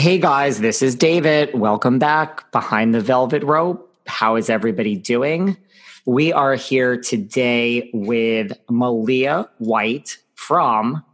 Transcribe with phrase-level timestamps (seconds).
[0.00, 1.52] Hey guys, this is David.
[1.52, 3.94] Welcome back behind the velvet rope.
[4.06, 5.58] How is everybody doing?
[6.06, 11.04] We are here today with Malia White from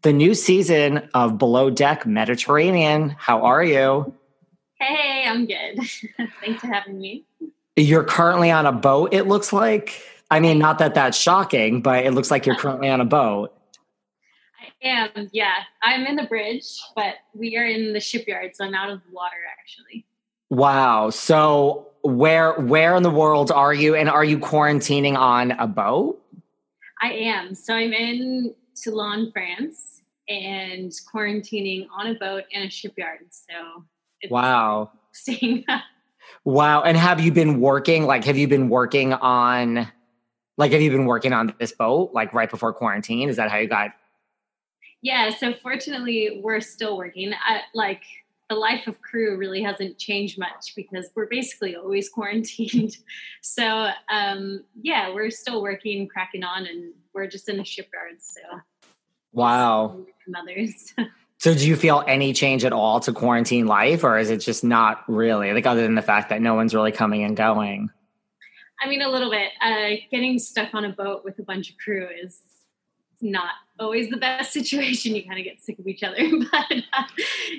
[0.00, 3.10] the new season of Below Deck Mediterranean.
[3.10, 4.14] How are you?
[4.80, 5.76] Hey, I'm good.
[6.40, 7.26] Thanks for having me.
[7.76, 10.02] You're currently on a boat, it looks like.
[10.30, 13.54] I mean, not that that's shocking, but it looks like you're currently on a boat.
[14.82, 15.54] Am, yeah.
[15.82, 19.12] I'm in the bridge, but we are in the shipyard, so I'm out of the
[19.12, 20.06] water actually.
[20.50, 21.10] Wow.
[21.10, 26.22] So where where in the world are you and are you quarantining on a boat?
[27.02, 27.54] I am.
[27.54, 33.26] So I'm in Toulon, France, and quarantining on a boat in a shipyard.
[33.30, 33.84] So
[34.20, 34.90] it's Wow.
[35.12, 35.64] staying
[36.44, 36.82] Wow.
[36.82, 39.90] And have you been working like have you been working on
[40.56, 43.28] like have you been working on this boat like right before quarantine?
[43.28, 43.90] Is that how you got
[45.02, 47.32] Yeah, so fortunately, we're still working.
[47.32, 48.02] I, like
[48.48, 52.96] the life of crew really hasn't changed much because we're basically always quarantined.
[53.42, 58.20] so um, yeah, we're still working, cracking on, and we're just in the shipyard.
[58.20, 58.40] So
[59.32, 60.04] Wow.
[60.26, 60.94] mothers.
[61.40, 64.64] So do you feel any change at all to quarantine life or is it just
[64.64, 65.52] not really?
[65.52, 67.90] Like other than the fact that no one's really coming and going?
[68.82, 69.52] I mean, a little bit.
[69.62, 72.40] Uh, getting stuck on a boat with a bunch of crew is
[73.22, 75.14] not always the best situation.
[75.14, 76.16] You kind of get sick of each other,
[76.52, 77.02] but uh,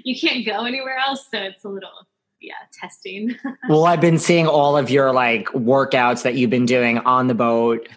[0.04, 1.28] you can't go anywhere else.
[1.32, 2.08] So it's a little,
[2.42, 3.36] yeah, testing.
[3.70, 7.36] Well, I've been seeing all of your like workouts that you've been doing on the
[7.36, 7.88] boat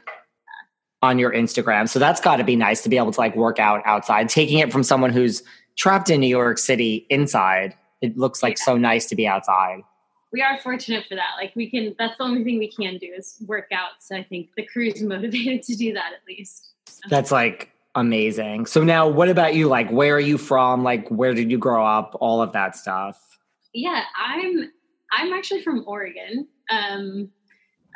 [1.00, 1.88] on your Instagram.
[1.88, 4.28] So that's got to be nice to be able to like work out outside.
[4.28, 5.42] Taking it from someone who's
[5.76, 9.82] trapped in New York City inside, it looks like so nice to be outside.
[10.32, 11.32] We are fortunate for that.
[11.36, 14.00] Like we can, that's the only thing we can do is work out.
[14.00, 16.70] So I think the crew is motivated to do that at least.
[16.86, 18.66] So, That's like amazing.
[18.66, 19.68] So now what about you?
[19.68, 20.82] Like where are you from?
[20.82, 22.16] Like where did you grow up?
[22.20, 23.38] All of that stuff.
[23.74, 24.70] yeah, I'm,
[25.12, 27.28] I'm actually from Oregon, um,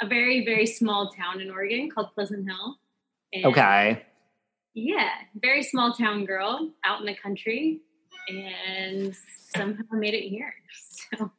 [0.02, 2.76] a very, very small town in Oregon called Pleasant Hill.
[3.32, 4.02] And Okay.
[4.74, 5.08] Yeah,
[5.40, 7.80] very small town girl out in the country
[8.28, 9.16] and
[9.54, 10.52] somehow made it here.
[11.16, 11.30] So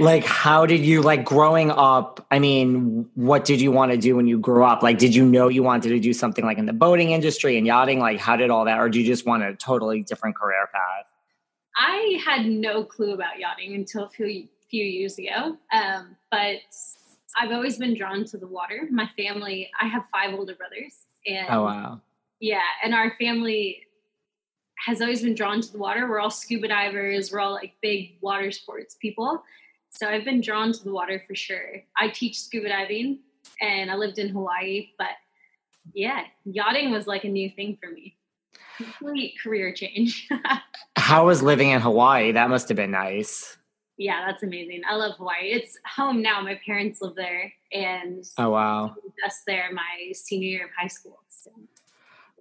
[0.00, 2.26] Like, how did you like growing up?
[2.30, 4.82] I mean, what did you want to do when you grew up?
[4.82, 7.66] Like, did you know you wanted to do something like in the boating industry and
[7.66, 7.98] yachting?
[7.98, 11.06] Like, how did all that, or do you just want a totally different career path?
[11.76, 15.56] I had no clue about yachting until a few, few years ago.
[15.72, 16.56] Um, but
[17.38, 18.88] I've always been drawn to the water.
[18.90, 20.94] My family, I have five older brothers.
[21.26, 22.00] And Oh, wow.
[22.40, 23.82] yeah, and our family
[24.86, 26.08] has always been drawn to the water.
[26.08, 29.42] We're all scuba divers, we're all like big water sports people.
[29.90, 31.82] So I've been drawn to the water for sure.
[31.96, 33.18] I teach scuba diving
[33.60, 35.08] and I lived in Hawaii, but
[35.92, 38.16] yeah, yachting was like a new thing for me.
[38.76, 40.28] complete career change.
[40.96, 42.32] How was living in Hawaii?
[42.32, 43.56] That must have been nice.
[43.98, 44.82] Yeah, that's amazing.
[44.88, 45.50] I love Hawaii.
[45.50, 46.40] It's home now.
[46.40, 51.18] My parents live there, and oh wow, just there my senior year of high school.
[51.28, 51.50] So.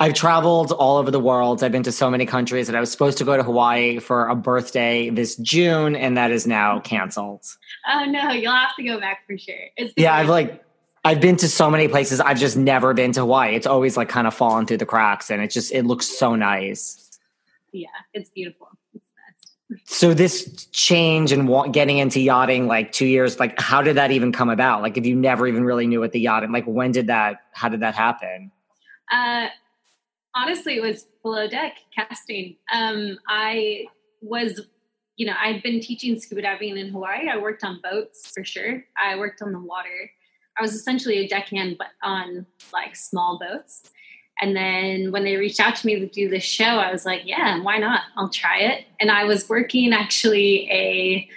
[0.02, 1.62] I've traveled all over the world.
[1.62, 4.28] I've been to so many countries, and I was supposed to go to Hawaii for
[4.28, 7.46] a birthday this June, and that is now canceled.
[7.88, 9.56] Oh no, you'll have to go back for sure.
[9.98, 10.64] yeah, I've like
[11.04, 12.22] I've been to so many places.
[12.22, 13.56] I've just never been to Hawaii.
[13.56, 16.36] It's always like kind of fallen through the cracks, and it just it looks so
[16.36, 17.20] nice.
[17.74, 18.70] Yeah, it's beautiful.
[19.84, 24.32] so this change and getting into yachting, like two years, like how did that even
[24.32, 24.82] come about?
[24.82, 27.42] Like if you never even really knew what the yachting, like when did that?
[27.52, 28.52] How did that happen?
[29.12, 29.48] Uh,
[30.36, 32.56] honestly, it was below deck casting.
[32.72, 33.86] Um, I
[34.22, 34.62] was
[35.20, 37.28] you know, I'd been teaching scuba diving in Hawaii.
[37.30, 38.86] I worked on boats for sure.
[38.98, 40.10] I worked on the water.
[40.58, 43.84] I was essentially a deckhand, but on like small boats.
[44.42, 47.24] And then when they reached out to me to do this show, I was like,
[47.26, 48.04] yeah, why not?
[48.16, 48.86] I'll try it.
[49.02, 51.28] And I was working actually a,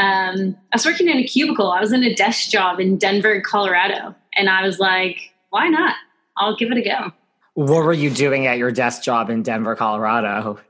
[0.00, 1.70] um, I was working in a cubicle.
[1.70, 4.14] I was in a desk job in Denver, Colorado.
[4.36, 5.18] And I was like,
[5.50, 5.96] why not?
[6.38, 7.12] I'll give it a go.
[7.58, 10.60] What were you doing at your desk job in Denver, Colorado?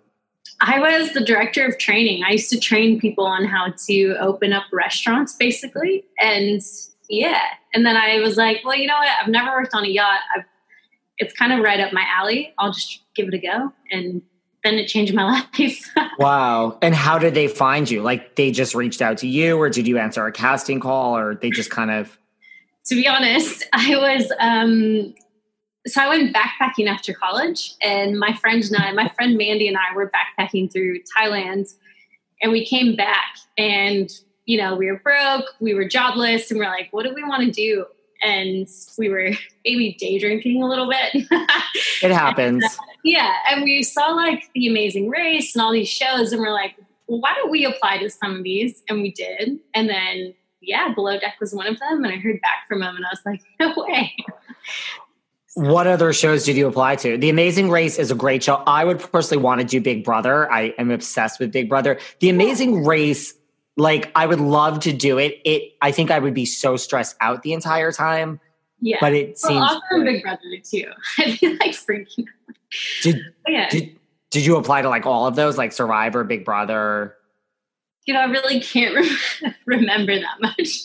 [0.63, 2.25] I was the director of training.
[2.25, 6.07] I used to train people on how to open up restaurants, basically.
[6.19, 6.63] And
[7.11, 7.43] yeah,
[7.75, 9.11] and then I was like, well, you know what?
[9.21, 10.21] I've never worked on a yacht.
[10.35, 10.47] I've,
[11.19, 12.55] it's kind of right up my alley.
[12.57, 13.71] I'll just give it a go.
[13.91, 14.23] And
[14.65, 15.95] then it changed my life.
[16.19, 16.79] wow.
[16.81, 18.01] And how did they find you?
[18.01, 21.35] Like they just reached out to you, or did you answer a casting call, or
[21.35, 22.19] they just kind of.
[22.87, 25.13] To be honest, I was um,
[25.87, 29.77] so I went backpacking after college, and my friend and I, my friend Mandy and
[29.77, 31.73] I, were backpacking through Thailand,
[32.43, 34.11] and we came back, and
[34.45, 37.45] you know we were broke, we were jobless, and we're like, what do we want
[37.45, 37.87] to do?
[38.23, 38.67] And
[38.99, 39.31] we were
[39.65, 41.27] maybe day drinking a little bit.
[42.03, 42.65] it happens.
[42.65, 46.41] And, uh, yeah, and we saw like The Amazing Race and all these shows, and
[46.41, 46.75] we're like,
[47.07, 48.83] well, why don't we apply to some of these?
[48.89, 52.41] And we did, and then yeah, Below Deck was one of them, and I heard
[52.41, 54.15] back from them, and I was like, no way.
[55.55, 57.17] What other shows did you apply to?
[57.17, 58.63] The Amazing Race is a great show.
[58.67, 60.51] I would personally want to do Big Brother.
[60.53, 61.99] I am obsessed with Big Brother.
[62.21, 63.35] The Amazing Race,
[63.77, 65.41] like I would love to do it.
[65.45, 68.41] It I think I would be so stressed out the entire time.
[68.81, 68.99] Yeah.
[69.01, 70.91] But it well, seems also Big Brother too.
[71.19, 72.57] I'd be like freaking out.
[73.03, 73.69] Did, yeah.
[73.71, 73.99] did
[74.31, 77.15] did you apply to like all of those, like Survivor, Big Brother?
[78.09, 78.95] You know, I really can't
[79.43, 80.85] re- remember that much.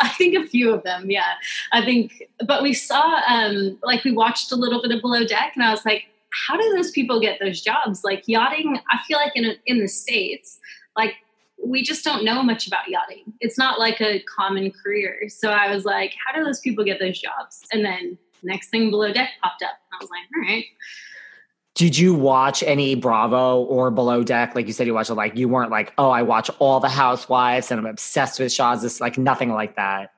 [0.00, 1.34] I think a few of them, yeah.
[1.72, 5.52] I think, but we saw, um, like, we watched a little bit of Below Deck,
[5.54, 6.06] and I was like,
[6.48, 8.02] how do those people get those jobs?
[8.02, 10.58] Like yachting, I feel like in in the states,
[10.96, 11.14] like
[11.64, 13.32] we just don't know much about yachting.
[13.40, 15.28] It's not like a common career.
[15.28, 17.62] So I was like, how do those people get those jobs?
[17.72, 20.64] And then next thing Below Deck popped up, I was like, all right.
[21.76, 24.54] Did you watch any Bravo or Below Deck?
[24.54, 25.14] Like you said, you watched it.
[25.14, 28.80] Like you weren't like, oh, I watch all the Housewives and I'm obsessed with Shaw's.
[28.80, 30.12] This like nothing like that.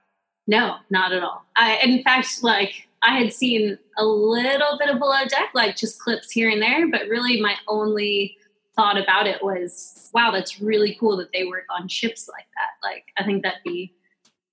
[0.46, 1.44] No, not at all.
[1.56, 5.98] I, in fact, like I had seen a little bit of Below Deck, like just
[5.98, 8.36] clips here and there, but really my only
[8.76, 12.86] thought about it was, wow, that's really cool that they work on ships like that.
[12.88, 13.92] Like I think that'd be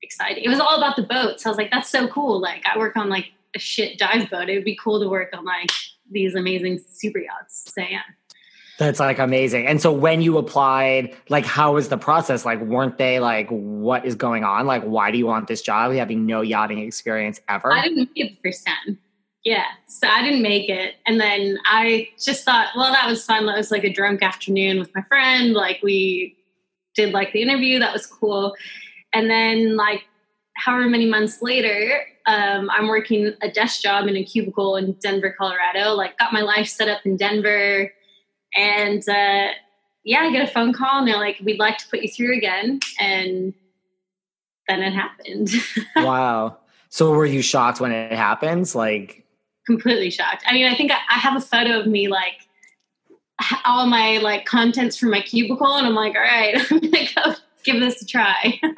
[0.02, 0.44] exciting.
[0.44, 1.46] It was all about the boats.
[1.46, 2.42] I was like, that's so cool.
[2.42, 4.50] Like I work on like a shit dive boat.
[4.50, 5.70] It would be cool to work on like
[6.12, 7.72] these amazing super yachts.
[7.74, 8.02] So yeah.
[8.78, 9.68] That's like amazing.
[9.68, 12.46] And so when you applied, like how was the process?
[12.46, 14.66] Like weren't they like what is going on?
[14.66, 17.72] Like why do you want this job having no yachting experience ever?
[17.72, 18.98] I didn't make it the first time.
[19.46, 19.66] Yeah.
[19.88, 20.96] So I didn't make it.
[21.06, 23.46] And then I just thought, well, that was fun.
[23.46, 25.54] That was like a drunk afternoon with my friend.
[25.54, 26.36] Like we
[26.96, 27.80] did like the interview.
[27.80, 28.56] That was cool.
[29.14, 30.04] And then like
[30.56, 35.34] however many months later, um, I'm working a desk job in a cubicle in Denver,
[35.38, 35.94] Colorado.
[35.94, 37.92] Like, got my life set up in Denver,
[38.56, 39.50] and uh,
[40.04, 42.38] yeah, I get a phone call, and they're like, "We'd like to put you through
[42.38, 43.54] again," and
[44.68, 45.50] then it happened.
[45.96, 46.58] wow.
[46.90, 48.74] So, were you shocked when it happens?
[48.74, 49.26] Like,
[49.66, 50.44] completely shocked.
[50.48, 52.40] I mean, I think I, I have a photo of me like
[53.66, 57.36] all my like contents from my cubicle, and I'm like, "All right, I'm gonna go
[57.64, 58.60] give this a try."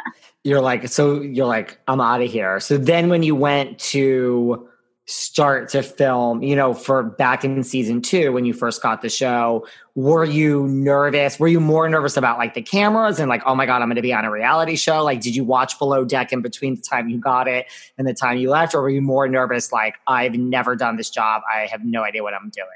[0.47, 2.61] you're like, so you're like, I'm out of here.
[2.61, 4.69] So then when you went to
[5.05, 9.09] start to film, you know, for back in season two, when you first got the
[9.09, 11.37] show, were you nervous?
[11.37, 14.01] Were you more nervous about like the cameras and like, oh my God, I'm to
[14.01, 15.03] be on a reality show?
[15.03, 17.65] Like, did you watch Below Deck in between the time you got it
[17.97, 18.73] and the time you left?
[18.73, 21.41] Or were you more nervous, like, I've never done this job.
[21.53, 22.67] I have no idea what I'm doing?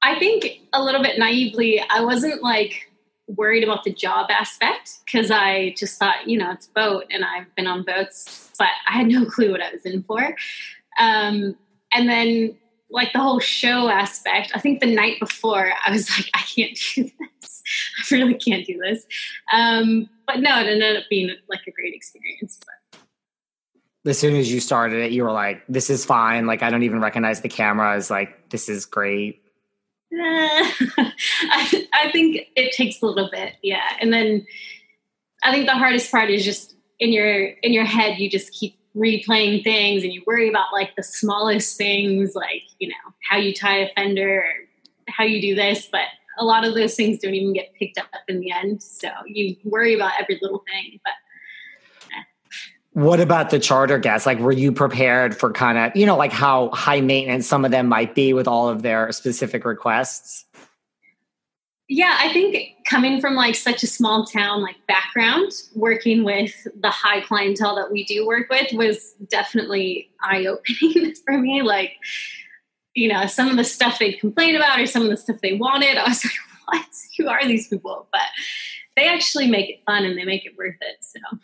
[0.00, 2.89] I think a little bit naively, I wasn't like,
[3.36, 7.54] worried about the job aspect because I just thought, you know, it's boat and I've
[7.54, 10.36] been on boats, but I had no clue what I was in for.
[10.98, 11.56] Um,
[11.92, 12.56] and then
[12.90, 14.52] like the whole show aspect.
[14.54, 17.62] I think the night before, I was like, I can't do this.
[18.12, 19.06] I really can't do this.
[19.52, 22.58] Um, but no, it ended up being like a great experience.
[22.58, 23.00] But
[24.10, 26.84] as soon as you started it, you were like, "This is fine." Like, I don't
[26.84, 28.10] even recognize the cameras.
[28.10, 29.42] Like, this is great.
[30.18, 33.96] I, I think it takes a little bit, yeah.
[34.00, 34.46] And then
[35.42, 38.18] I think the hardest part is just in your in your head.
[38.18, 42.88] You just keep replaying things, and you worry about like the smallest things, like you
[42.88, 44.52] know how you tie a fender, or
[45.08, 45.88] how you do this.
[45.90, 46.06] But
[46.38, 48.82] a lot of those things don't even get picked up in the end.
[48.82, 51.12] So you worry about every little thing, but
[52.92, 54.26] what about the charter guests?
[54.26, 57.70] Like, were you prepared for kind of, you know, like how high maintenance some of
[57.70, 60.44] them might be with all of their specific requests?
[61.88, 62.56] Yeah, I think
[62.86, 67.90] coming from like such a small town like background, working with the high clientele that
[67.90, 71.62] we do work with was definitely eye opening for me.
[71.62, 71.96] Like,
[72.94, 75.54] you know, some of the stuff they'd complain about or some of the stuff they
[75.54, 76.34] wanted, I was like,
[76.66, 76.86] what?
[77.18, 78.08] Who are these people?
[78.12, 78.22] But
[78.96, 80.96] they actually make it fun and they make it worth it.
[81.00, 81.38] So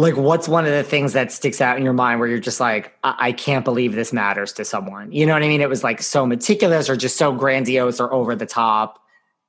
[0.00, 2.60] like what's one of the things that sticks out in your mind where you're just
[2.60, 5.68] like I-, I, can't believe this matters to someone you know what i mean it
[5.68, 9.00] was like so meticulous or just so grandiose or over the top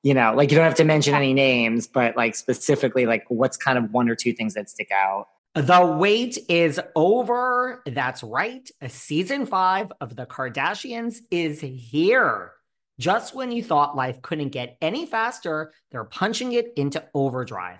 [0.04, 3.58] you know like you don't have to mention any names but like specifically like what's
[3.58, 7.84] kind of one or two things that stick out the wait is over.
[7.86, 8.70] That's right.
[8.88, 12.54] Season five of The Kardashians is here.
[13.00, 17.80] Just when you thought life couldn't get any faster, they're punching it into overdrive.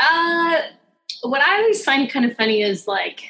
[0.00, 0.60] Uh,
[1.22, 3.22] what I always find kind of funny is like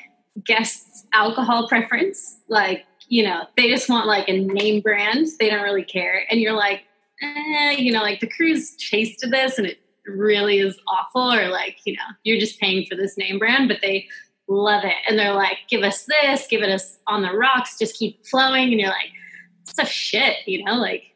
[0.44, 2.38] guests' alcohol preference.
[2.48, 5.28] Like, you know, they just want like a name brand.
[5.38, 6.24] They don't really care.
[6.30, 6.82] And you're like,
[7.22, 11.32] eh, you know, like the crew's tasted this and it really is awful.
[11.32, 14.08] Or like, you know, you're just paying for this name brand, but they
[14.48, 14.94] love it.
[15.08, 18.70] And they're like, give us this, give it us on the rocks, just keep flowing.
[18.70, 19.10] And you're like,
[19.64, 21.14] stuff shit, you know, like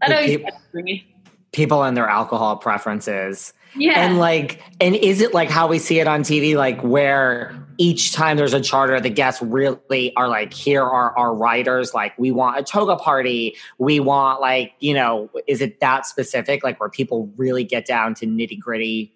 [0.00, 1.06] that the always people, me.
[1.52, 4.04] People and their alcohol preferences yeah.
[4.04, 8.12] And like, and is it like how we see it on TV, like where each
[8.12, 12.30] time there's a charter, the guests really are like, here are our writers, like we
[12.30, 13.56] want a toga party.
[13.78, 18.14] We want like, you know, is it that specific, like where people really get down
[18.16, 19.14] to nitty gritty?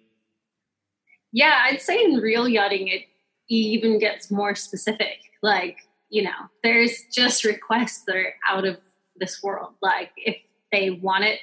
[1.31, 3.03] Yeah, I'd say in real yachting, it
[3.47, 5.19] even gets more specific.
[5.43, 5.77] Like,
[6.09, 6.31] you know,
[6.63, 8.77] there's just requests that are out of
[9.17, 9.73] this world.
[9.81, 10.37] Like if
[10.71, 11.39] they want it,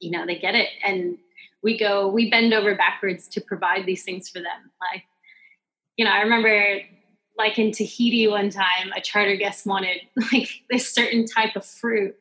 [0.00, 0.68] you know, they get it.
[0.84, 1.18] And
[1.62, 4.70] we go we bend over backwards to provide these things for them.
[4.92, 5.04] Like
[5.96, 6.78] you know i remember
[7.36, 10.00] like in tahiti one time a charter guest wanted
[10.32, 12.14] like this certain type of fruit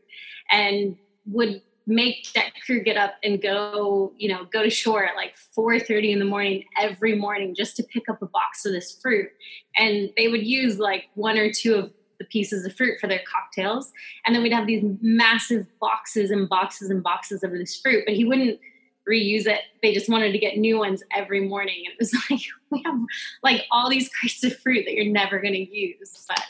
[0.52, 5.16] and would make that crew get up and go you know go to shore at
[5.16, 9.00] like 4.30 in the morning every morning just to pick up a box of this
[9.02, 9.30] fruit.
[9.78, 13.22] And they would use like one or two of the pieces of fruit for their
[13.32, 13.92] cocktails.
[14.26, 18.16] And then we'd have these massive boxes and boxes and boxes of this fruit but
[18.16, 18.60] he wouldn't
[19.08, 19.62] reuse it.
[19.82, 21.84] They just wanted to get new ones every morning.
[21.86, 23.00] And it was like, we have
[23.44, 26.26] like all these crates of fruit that you're never going to use.
[26.28, 26.44] But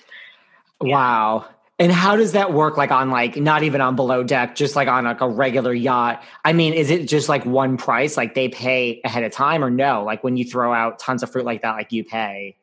[0.84, 0.96] yeah.
[0.96, 1.46] wow.
[1.80, 2.76] And how does that work?
[2.76, 6.24] Like on like not even on below deck, just like on like a regular yacht.
[6.44, 8.18] I mean, is it just like one price?
[8.18, 10.04] Like they pay ahead of time, or no?
[10.04, 12.58] Like when you throw out tons of fruit like that, like you pay.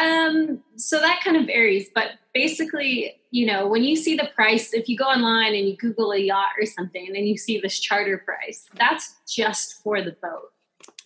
[0.00, 4.72] Um, so that kind of varies, but basically, you know, when you see the price,
[4.72, 7.78] if you go online and you Google a yacht or something, and you see this
[7.78, 10.52] charter price, that's just for the boat.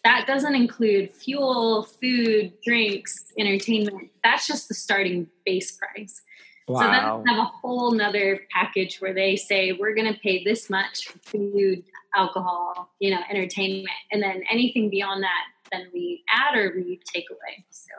[0.05, 4.11] That doesn't include fuel, food, drinks, entertainment.
[4.23, 6.21] That's just the starting base price.
[6.69, 6.81] Wow.
[6.81, 10.69] So then have a whole nother package where they say we're going to pay this
[10.69, 16.57] much for food, alcohol, you know, entertainment, and then anything beyond that, then we add
[16.57, 17.65] or we take away.
[17.71, 17.93] So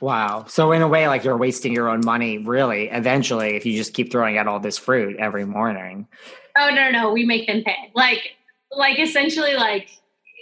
[0.00, 0.46] Wow.
[0.48, 3.92] So in a way, like you're wasting your own money, really, eventually, if you just
[3.92, 6.08] keep throwing out all this fruit every morning.
[6.56, 7.92] Oh no, no, we make them pay.
[7.94, 8.36] Like,
[8.72, 9.90] like essentially, like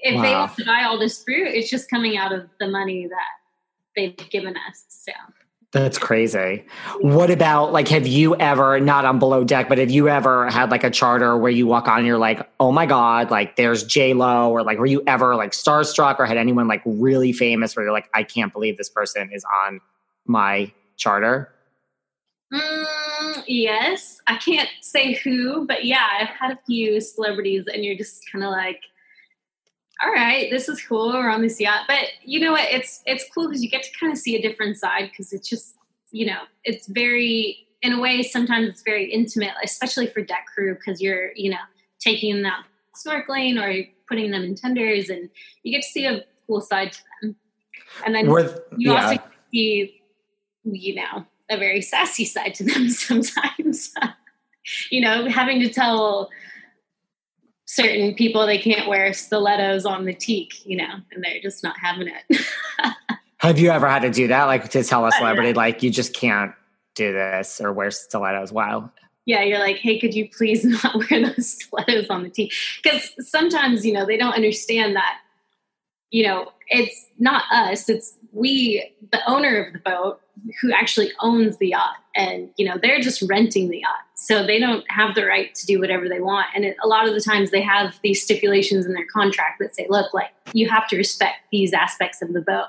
[0.03, 0.23] if wow.
[0.23, 3.38] they want to buy all this fruit, it's just coming out of the money that
[3.97, 4.85] they've given us.
[4.88, 5.12] So
[5.71, 6.65] that's crazy.
[7.01, 10.71] What about like have you ever not on below deck, but have you ever had
[10.71, 13.85] like a charter where you walk on and you're like, oh my God, like there's
[13.85, 17.77] J Lo, or like were you ever like starstruck or had anyone like really famous
[17.77, 19.81] where you're like, I can't believe this person is on
[20.25, 21.53] my charter?
[22.51, 24.23] Mm, yes.
[24.27, 28.43] I can't say who, but yeah, I've had a few celebrities and you're just kind
[28.43, 28.81] of like,
[30.00, 31.12] all right, this is cool.
[31.12, 32.71] We're on this yacht, but you know what?
[32.71, 35.49] It's it's cool because you get to kind of see a different side because it's
[35.49, 35.75] just
[36.11, 40.75] you know it's very in a way sometimes it's very intimate, especially for deck crew
[40.75, 41.59] because you're you know
[41.99, 42.64] taking them
[42.95, 45.28] snorkeling or putting them in tenders and
[45.62, 47.37] you get to see a cool side to them,
[48.07, 49.05] and then With, you yeah.
[49.05, 50.00] also see
[50.64, 53.93] you know a very sassy side to them sometimes.
[54.90, 56.31] you know, having to tell
[57.69, 61.77] certain people they can't wear stilettos on the teak, you know, and they're just not
[61.79, 62.41] having it.
[63.39, 64.45] Have you ever had to do that?
[64.45, 66.53] Like to tell a uh, celebrity, like, you just can't
[66.97, 68.53] do this or wear stilettos?
[68.53, 68.91] Wow.
[69.27, 72.52] Yeah, you're like, hey, could you please not wear those stilettos on the teak?
[72.83, 75.19] Because sometimes, you know, they don't understand that,
[76.11, 80.21] you know, it's not us, it's we, the owner of the boat,
[80.61, 84.01] who actually owns the yacht and you know they're just renting the yacht.
[84.15, 86.47] So they don't have the right to do whatever they want.
[86.55, 89.75] And it, a lot of the times they have these stipulations in their contract that
[89.75, 92.67] say look like you have to respect these aspects of the boat.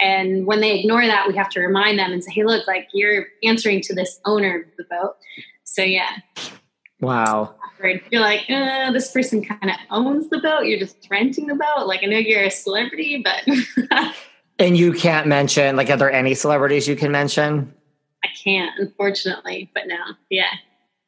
[0.00, 2.88] And when they ignore that we have to remind them and say hey look like
[2.92, 5.16] you're answering to this owner of the boat.
[5.62, 6.10] So yeah.
[7.00, 7.54] Wow.
[8.10, 10.64] You're like uh, this person kind of owns the boat.
[10.64, 11.86] You're just renting the boat.
[11.86, 13.46] Like i know you're a celebrity but
[14.58, 17.72] And you can't mention like are there any celebrities you can mention?
[18.22, 19.98] I can't, unfortunately, but no,
[20.30, 20.50] yeah.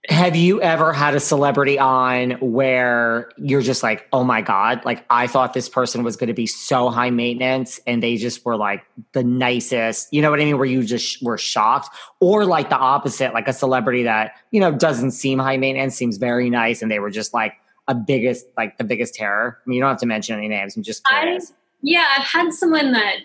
[0.09, 5.05] Have you ever had a celebrity on where you're just like, oh my God, like
[5.11, 8.57] I thought this person was going to be so high maintenance and they just were
[8.57, 10.59] like the nicest, you know what I mean?
[10.59, 11.89] Where you just were shocked
[12.21, 16.19] or like the opposite, like a celebrity that, you know, doesn't seem high maintenance, seems
[16.19, 16.83] very nice.
[16.83, 17.55] And they were just like
[17.89, 19.59] a biggest, like the biggest terror.
[19.59, 20.77] I mean, you don't have to mention any names.
[20.77, 21.51] I'm just curious.
[21.51, 23.17] I, yeah, I've had someone that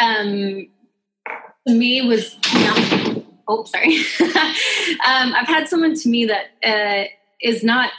[0.00, 0.68] um,
[1.66, 2.36] to me was
[3.48, 3.98] oh sorry.
[5.04, 7.08] Um, i've had someone to me that uh,
[7.42, 7.90] is not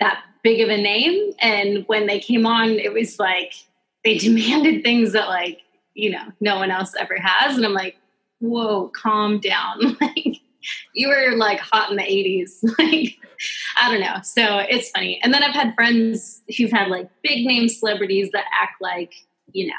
[0.00, 1.32] that big of a name.
[1.40, 3.54] And when they came on it was like
[4.04, 5.60] they demanded things that like
[5.94, 7.56] you know no one else ever has.
[7.56, 7.96] And i'm like
[8.40, 9.96] whoa calm down.
[10.00, 10.40] Like
[10.94, 13.18] you were like hot in the 80s like
[13.76, 14.22] i don't know.
[14.22, 15.20] So it's funny.
[15.22, 19.14] And then i've had friends who've had like big name celebrities that act like
[19.52, 19.72] you know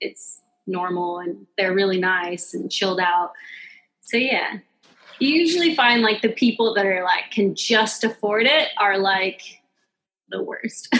[0.00, 0.39] it's
[0.70, 3.32] normal and they're really nice and chilled out.
[4.00, 4.58] So yeah.
[5.18, 9.42] You usually find like the people that are like can just afford it are like
[10.30, 10.88] the worst.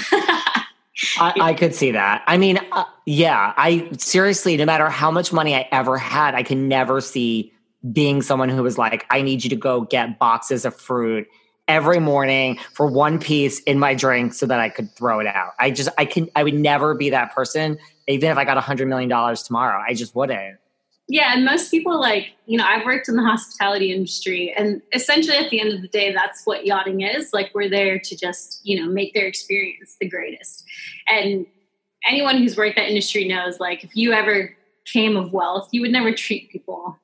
[1.19, 2.23] I, I, could see that.
[2.27, 6.43] I mean, uh, yeah, I seriously, no matter how much money I ever had, I
[6.43, 7.53] can never see
[7.93, 11.27] being someone who was like, I need you to go get boxes of fruit
[11.69, 15.53] every morning for one piece in my drink so that I could throw it out.
[15.59, 17.79] I just, I can, I would never be that person
[18.11, 20.59] even if I got a hundred million dollars tomorrow, I just wouldn't.
[21.09, 25.37] Yeah, and most people like, you know, I've worked in the hospitality industry and essentially
[25.37, 27.33] at the end of the day that's what yachting is.
[27.33, 30.65] Like we're there to just, you know, make their experience the greatest.
[31.09, 31.47] And
[32.07, 35.91] anyone who's worked that industry knows like if you ever came of wealth, you would
[35.91, 36.97] never treat people,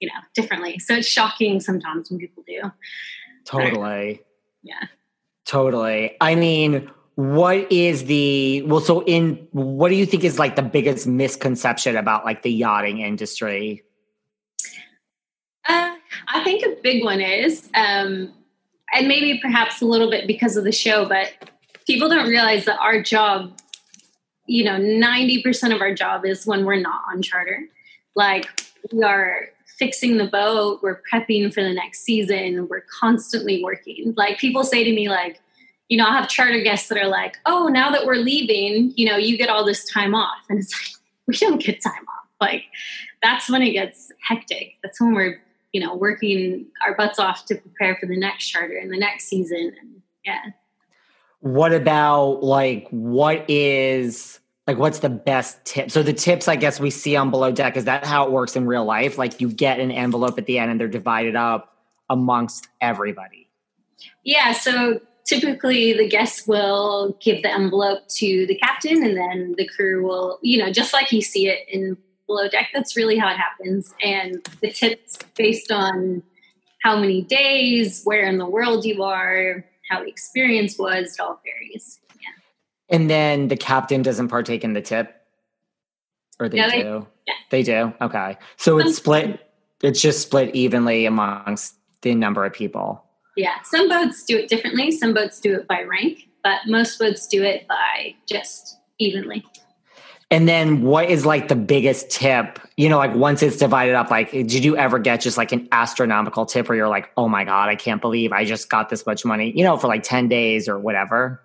[0.00, 0.80] you know, differently.
[0.80, 2.72] So it's shocking sometimes when people do.
[3.44, 4.20] Totally.
[4.64, 4.88] yeah.
[5.44, 6.16] Totally.
[6.20, 10.62] I mean, what is the well so in what do you think is like the
[10.62, 13.82] biggest misconception about like the yachting industry
[15.68, 15.94] uh,
[16.28, 18.32] i think a big one is um
[18.92, 21.32] and maybe perhaps a little bit because of the show but
[21.86, 23.58] people don't realize that our job,
[24.46, 27.60] you know, 90% of our job is when we're not on charter.
[28.14, 28.48] Like
[28.92, 29.48] we are
[29.78, 34.14] fixing the boat, we're prepping for the next season, we're constantly working.
[34.16, 35.40] Like people say to me, like,
[35.88, 39.06] you know, I have charter guests that are like, oh, now that we're leaving, you
[39.06, 40.44] know, you get all this time off.
[40.48, 42.28] And it's like, we don't get time off.
[42.40, 42.64] Like
[43.22, 44.74] that's when it gets hectic.
[44.82, 45.42] That's when we're,
[45.72, 49.24] you know, working our butts off to prepare for the next charter and the next
[49.24, 49.72] season.
[49.80, 50.40] And yeah.
[51.40, 55.90] What about like what is like what's the best tip?
[55.90, 58.56] So the tips I guess we see on below deck is that how it works
[58.56, 59.18] in real life?
[59.18, 61.76] Like you get an envelope at the end and they're divided up
[62.08, 63.48] amongst everybody.
[64.22, 69.66] Yeah, so typically the guests will give the envelope to the captain and then the
[69.66, 73.28] crew will, you know, just like you see it in below deck, that's really how
[73.28, 73.94] it happens.
[74.02, 76.22] And the tips based on
[76.82, 81.40] how many days, where in the world you are, how the experience was, it all
[81.44, 82.00] varies.
[82.16, 82.96] Yeah.
[82.96, 85.14] And then the captain doesn't partake in the tip?
[86.40, 87.06] Or they, they do?
[87.26, 87.34] Yeah.
[87.50, 87.94] They do?
[88.00, 88.36] Okay.
[88.56, 89.40] So it's split,
[89.82, 93.03] it's just split evenly amongst the number of people.
[93.36, 94.90] Yeah, some boats do it differently.
[94.90, 99.44] Some boats do it by rank, but most boats do it by just evenly.
[100.30, 102.58] And then what is like the biggest tip?
[102.76, 105.68] You know, like once it's divided up, like did you ever get just like an
[105.70, 109.06] astronomical tip where you're like, oh my God, I can't believe I just got this
[109.06, 111.40] much money, you know, for like 10 days or whatever?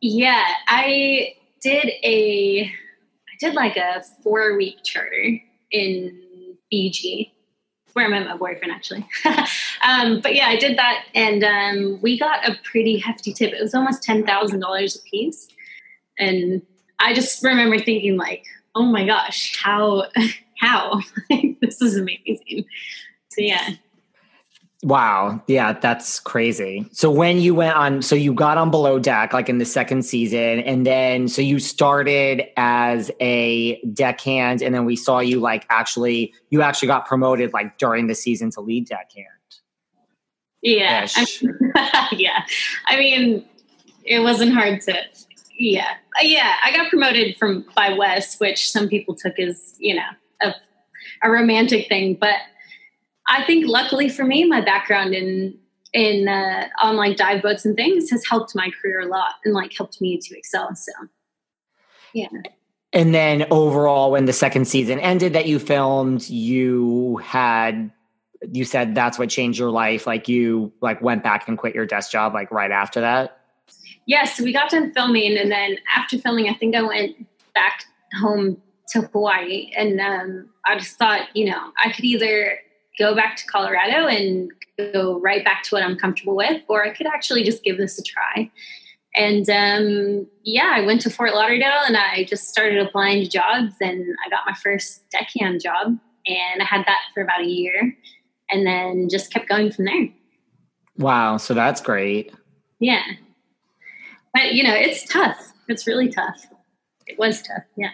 [0.00, 7.34] Yeah, I did a I did like a four week charter in Fiji
[7.92, 9.06] where I met my boyfriend actually.
[9.82, 13.52] um, but yeah, I did that, and um, we got a pretty hefty tip.
[13.52, 15.48] It was almost ten thousand dollars a piece,
[16.18, 16.62] and
[16.98, 20.06] I just remember thinking like, "Oh my gosh, how
[20.58, 21.00] how
[21.60, 22.64] this is amazing."
[23.30, 23.70] So yeah.
[24.82, 25.42] Wow.
[25.46, 26.88] Yeah, that's crazy.
[26.92, 30.04] So when you went on, so you got on below deck like in the second
[30.04, 35.66] season, and then so you started as a deckhand, and then we saw you like
[35.68, 39.26] actually, you actually got promoted like during the season to lead deckhand.
[40.62, 41.06] Yeah.
[41.14, 42.44] I, yeah.
[42.86, 43.44] I mean,
[44.04, 44.94] it wasn't hard to,
[45.58, 45.94] yeah.
[46.18, 46.54] Uh, yeah.
[46.64, 50.08] I got promoted from by Wes, which some people took as, you know,
[50.40, 50.54] a,
[51.22, 52.36] a romantic thing, but
[53.30, 55.56] I think luckily for me, my background in
[55.92, 59.54] in uh, on like dive boats and things has helped my career a lot and
[59.54, 60.74] like helped me to excel.
[60.74, 60.92] So,
[62.12, 62.28] yeah.
[62.92, 67.90] And then overall, when the second season ended that you filmed, you had
[68.50, 70.06] you said that's what changed your life.
[70.06, 73.38] Like you like went back and quit your desk job like right after that.
[74.06, 77.84] Yes, so we got done filming, and then after filming, I think I went back
[78.20, 82.58] home to Hawaii, and um, I just thought, you know, I could either
[83.00, 84.52] go back to Colorado and
[84.92, 87.98] go right back to what I'm comfortable with, or I could actually just give this
[87.98, 88.50] a try.
[89.16, 93.74] And um, yeah, I went to Fort Lauderdale and I just started applying to jobs,
[93.80, 97.96] and I got my first deckhand job, and I had that for about a year,
[98.50, 100.08] and then just kept going from there.
[100.96, 102.32] Wow, so that's great.
[102.78, 103.02] Yeah,
[104.32, 105.52] but you know, it's tough.
[105.68, 106.46] It's really tough.
[107.06, 107.64] It was tough.
[107.76, 107.90] Yeah.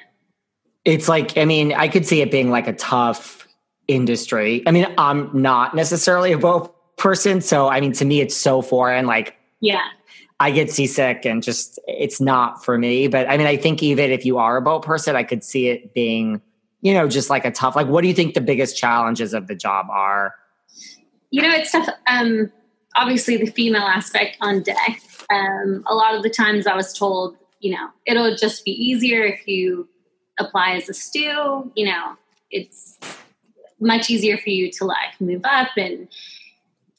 [0.84, 3.45] It's like, I mean, I could see it being like a tough
[3.88, 4.62] industry.
[4.66, 8.62] I mean, I'm not necessarily a boat person, so I mean, to me, it's so
[8.62, 9.06] foreign.
[9.06, 9.82] Like, yeah,
[10.40, 13.08] I get seasick, and just it's not for me.
[13.08, 15.68] But I mean, I think even if you are a boat person, I could see
[15.68, 16.40] it being,
[16.80, 17.76] you know, just like a tough.
[17.76, 20.34] Like, what do you think the biggest challenges of the job are?
[21.30, 21.88] You know, it's tough.
[22.06, 22.50] Um,
[22.94, 25.00] obviously, the female aspect on deck.
[25.30, 29.24] Um, a lot of the times, I was told, you know, it'll just be easier
[29.24, 29.88] if you
[30.38, 31.72] apply as a stew.
[31.74, 32.16] You know,
[32.50, 32.98] it's
[33.80, 36.08] much easier for you to like move up and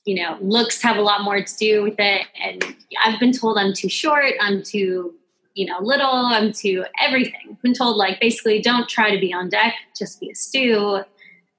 [0.05, 2.25] you know looks have a lot more to do with it.
[2.41, 2.63] And
[3.03, 5.13] i've been told i'm too short i'm too
[5.53, 7.41] you know little i'm too everything.
[7.51, 11.03] I've been told like basically don't try to be on deck just be a stew.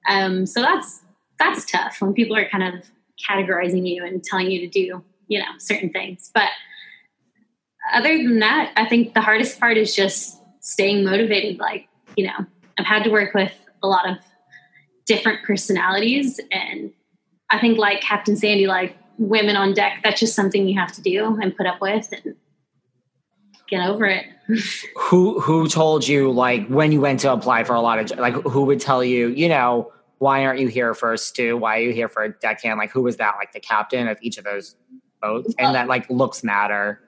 [0.07, 1.01] Um, so that's
[1.37, 2.85] that's tough when people are kind of
[3.29, 6.31] categorizing you and telling you to do you know certain things.
[6.33, 6.49] But
[7.93, 11.59] other than that i think the hardest part is just staying motivated.
[11.59, 12.45] Like you know
[12.77, 13.53] i've had to work with
[13.83, 14.17] a lot of
[15.09, 16.39] different personalities.
[16.51, 16.91] And
[17.49, 21.01] I think, like Captain Sandy, like women on deck, that's just something you have to
[21.01, 22.35] do and put up with and
[23.67, 24.25] get over it.
[24.95, 28.33] who who told you like when you went to apply for a lot of like
[28.33, 31.57] who would tell you, you know, why aren't you here for a stew?
[31.57, 32.77] Why are you here for a deckhand?
[32.77, 33.35] Like who was that?
[33.37, 34.75] Like the captain of each of those
[35.21, 35.53] boats?
[35.57, 37.01] And that like looks matter.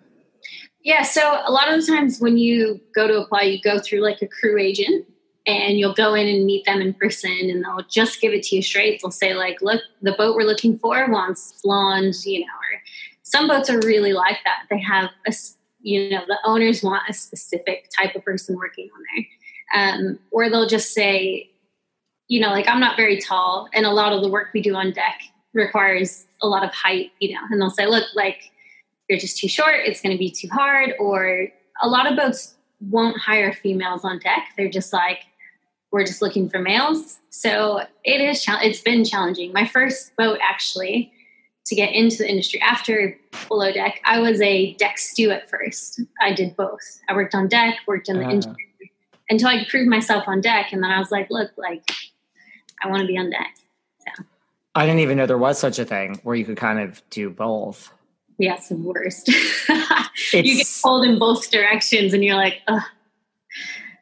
[0.84, 4.02] Yeah, so a lot of the times when you go to apply, you go through
[4.02, 5.06] like a crew agent
[5.48, 8.56] and you'll go in and meet them in person and they'll just give it to
[8.56, 9.02] you straight.
[9.02, 12.82] They'll say, like, look, the boat we're looking for wants blonde, you know, or
[13.24, 14.64] some boats are really like that.
[14.70, 15.34] They have a
[15.82, 19.26] you know the owners want a specific type of person working on there
[19.74, 21.50] um, or they'll just say
[22.28, 24.76] you know like i'm not very tall and a lot of the work we do
[24.76, 25.22] on deck
[25.54, 28.52] requires a lot of height you know and they'll say look like
[29.10, 31.48] you're just too short it's going to be too hard or
[31.82, 32.56] a lot of boats
[32.90, 35.20] won't hire females on deck they're just like
[35.92, 37.20] we're just looking for males.
[37.30, 39.52] So it is it's been challenging.
[39.54, 41.12] My first boat actually
[41.66, 46.02] to get into the industry after below deck i was a deck stew at first.
[46.20, 47.00] I did both.
[47.08, 48.30] I worked on deck worked in the uh.
[48.30, 48.58] engineering
[49.30, 51.90] until i proved myself on deck and then i was like look like
[52.84, 53.56] i want to be on deck.
[54.00, 54.24] So.
[54.76, 57.30] I didn't even know there was such a thing where you could kind of do
[57.30, 57.94] both.
[58.38, 59.30] Yeah it's the worst.
[60.34, 62.82] You get pulled in both directions and you're like Ugh.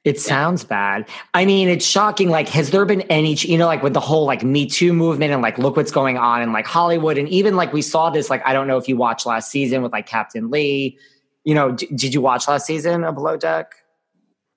[0.06, 1.10] It sounds bad.
[1.34, 2.30] I mean, it's shocking.
[2.30, 5.34] Like, has there been any, you know, like with the whole like Me Too movement
[5.34, 7.18] and like look what's going on in like Hollywood.
[7.18, 9.82] And even like we saw this, like, I don't know if you watched last season
[9.82, 10.98] with like Captain Lee.
[11.44, 13.74] You know, d- did you watch last season of Below Deck?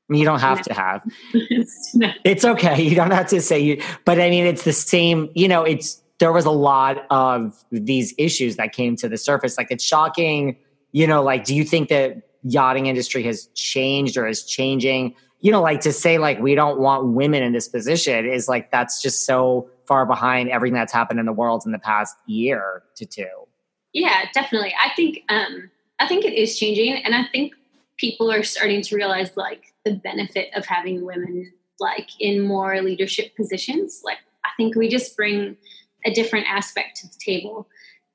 [0.08, 0.62] I mean, you don't have no.
[0.62, 1.02] to have.
[1.94, 2.12] no.
[2.24, 2.80] It's okay.
[2.80, 6.00] You don't have to say you, but I mean, it's the same, you know, it's,
[6.18, 9.58] there was a lot of these issues that came to the surface.
[9.58, 10.56] Like, it's shocking,
[10.92, 15.14] you know, like, do you think that yachting industry has changed or is changing?
[15.42, 18.70] You know, like to say like we don't want women in this position is like
[18.70, 22.84] that's just so far behind everything that's happened in the world in the past year
[22.94, 23.26] to two.
[23.92, 24.72] Yeah, definitely.
[24.80, 27.54] I think um I think it is changing and I think
[27.98, 33.36] people are starting to realize like the benefit of having women like in more leadership
[33.36, 34.00] positions.
[34.04, 35.56] Like I think we just bring
[36.06, 37.66] a different aspect to the table,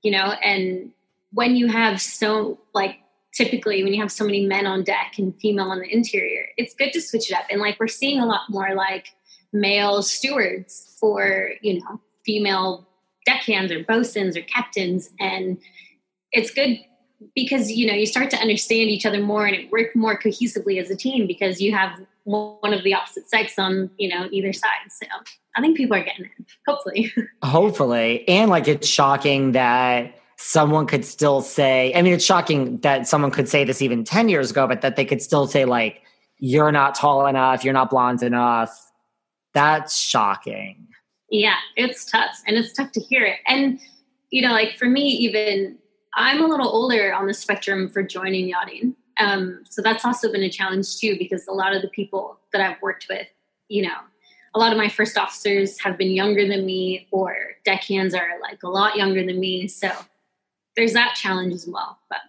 [0.01, 0.91] you know, and
[1.33, 2.99] when you have so like
[3.33, 6.73] typically when you have so many men on deck and female on the interior it's
[6.73, 7.45] good to switch it up.
[7.49, 9.09] And like we're seeing a lot more like
[9.53, 12.87] male stewards for you know female
[13.25, 15.09] deckhands or bosuns or captains.
[15.19, 15.57] And
[16.31, 16.79] it's good
[17.35, 20.81] because you know you start to understand each other more and it work more cohesively
[20.81, 24.51] as a team because you have one of the opposite sex on you know either
[24.51, 24.69] side.
[24.89, 25.05] So
[25.55, 26.45] i think people are getting it.
[26.67, 27.13] Hopefully.
[27.43, 28.27] Hopefully.
[28.27, 33.31] And like it's shocking that someone could still say, I mean, it's shocking that someone
[33.31, 36.03] could say this even 10 years ago, but that they could still say, like,
[36.37, 38.91] you're not tall enough, you're not blonde enough.
[39.53, 40.87] That's shocking.
[41.31, 42.41] Yeah, it's tough.
[42.45, 43.39] And it's tough to hear it.
[43.47, 43.79] And,
[44.29, 45.77] you know, like for me, even
[46.13, 48.95] I'm a little older on the spectrum for joining yachting.
[49.19, 52.61] Um, so that's also been a challenge too, because a lot of the people that
[52.61, 53.27] I've worked with,
[53.67, 53.97] you know,
[54.53, 58.63] a lot of my first officers have been younger than me, or deckhands are like
[58.63, 59.67] a lot younger than me.
[59.67, 59.91] So
[60.77, 61.99] there's that challenge as well.
[62.09, 62.19] But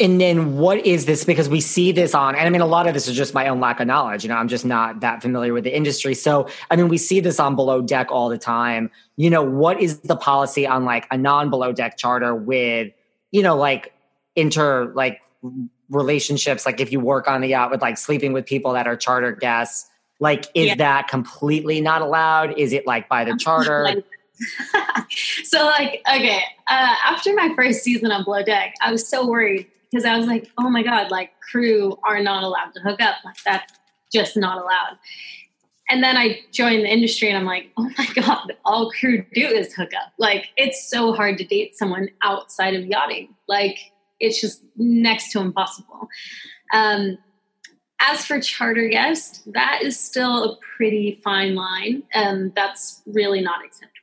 [0.00, 1.24] and then what is this?
[1.24, 3.46] Because we see this on, and I mean, a lot of this is just my
[3.46, 4.24] own lack of knowledge.
[4.24, 6.14] You know, I'm just not that familiar with the industry.
[6.14, 8.90] So, I mean, we see this on below deck all the time.
[9.14, 12.92] You know, what is the policy on like a non below deck charter with,
[13.30, 13.92] you know, like
[14.34, 15.20] inter, like
[15.90, 16.66] relationships?
[16.66, 19.30] Like if you work on the yacht with like sleeping with people that are charter
[19.30, 19.88] guests,
[20.18, 20.74] like is yeah.
[20.76, 22.58] that completely not allowed?
[22.58, 23.84] Is it like by the charter?
[23.84, 24.04] like,
[25.44, 29.66] so like okay uh, after my first season on below deck i was so worried
[29.90, 33.16] because i was like oh my god like crew are not allowed to hook up.
[33.24, 33.72] Like that's
[34.12, 34.98] just not allowed.
[35.88, 39.46] And then i joined the industry and i'm like oh my god all crew do
[39.46, 40.12] is hook up.
[40.18, 43.34] Like it's so hard to date someone outside of yachting.
[43.48, 43.78] Like
[44.20, 46.08] it's just next to impossible.
[46.72, 47.18] Um,
[48.00, 52.02] as for charter guests that is still a pretty fine line.
[52.14, 53.93] Um, that's really not acceptable.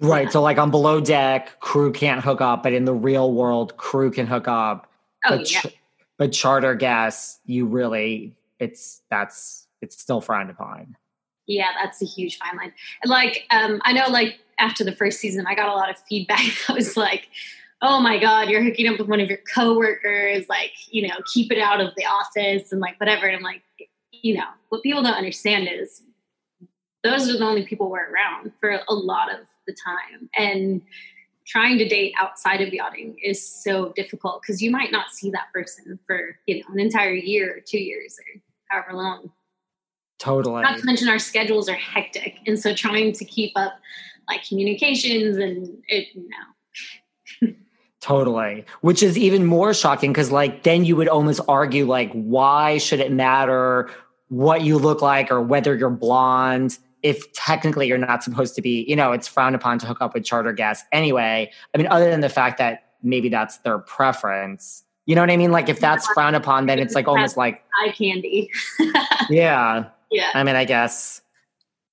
[0.00, 0.24] Right.
[0.24, 0.30] Yeah.
[0.30, 4.10] So, like on below deck, crew can't hook up, but in the real world, crew
[4.10, 4.90] can hook up.
[5.24, 5.62] Oh, but, yeah.
[6.18, 10.96] but charter guests, you really, it's, that's, it's still frowned upon.
[11.46, 12.72] Yeah, that's a huge fine line.
[13.04, 16.40] Like, um, I know, like, after the first season, I got a lot of feedback.
[16.68, 17.28] I was like,
[17.80, 21.52] oh my god you're hooking up with one of your coworkers like you know keep
[21.52, 23.62] it out of the office and like whatever and i'm like
[24.10, 26.02] you know what people don't understand is
[27.02, 30.28] those are the only people we're around for a lot of the time.
[30.36, 30.82] And
[31.46, 35.46] trying to date outside of yachting is so difficult because you might not see that
[35.52, 39.30] person for you know an entire year or two years or however long.
[40.18, 40.62] Totally.
[40.62, 43.78] Not to mention our schedules are hectic and so trying to keep up
[44.28, 47.54] like communications and it you know.
[48.00, 48.64] Totally.
[48.80, 53.00] Which is even more shocking because, like, then you would almost argue, like, why should
[53.00, 53.90] it matter
[54.28, 56.78] what you look like or whether you're blonde
[57.08, 60.12] if technically you're not supposed to be, you know, it's frowned upon to hook up
[60.12, 61.50] with charter guests anyway.
[61.74, 64.84] I mean, other than the fact that maybe that's their preference.
[65.06, 65.50] You know what I mean?
[65.50, 68.50] Like, if that's frowned upon, then it's like almost like eye candy.
[69.30, 69.86] yeah.
[70.10, 70.30] Yeah.
[70.34, 71.22] I mean, I guess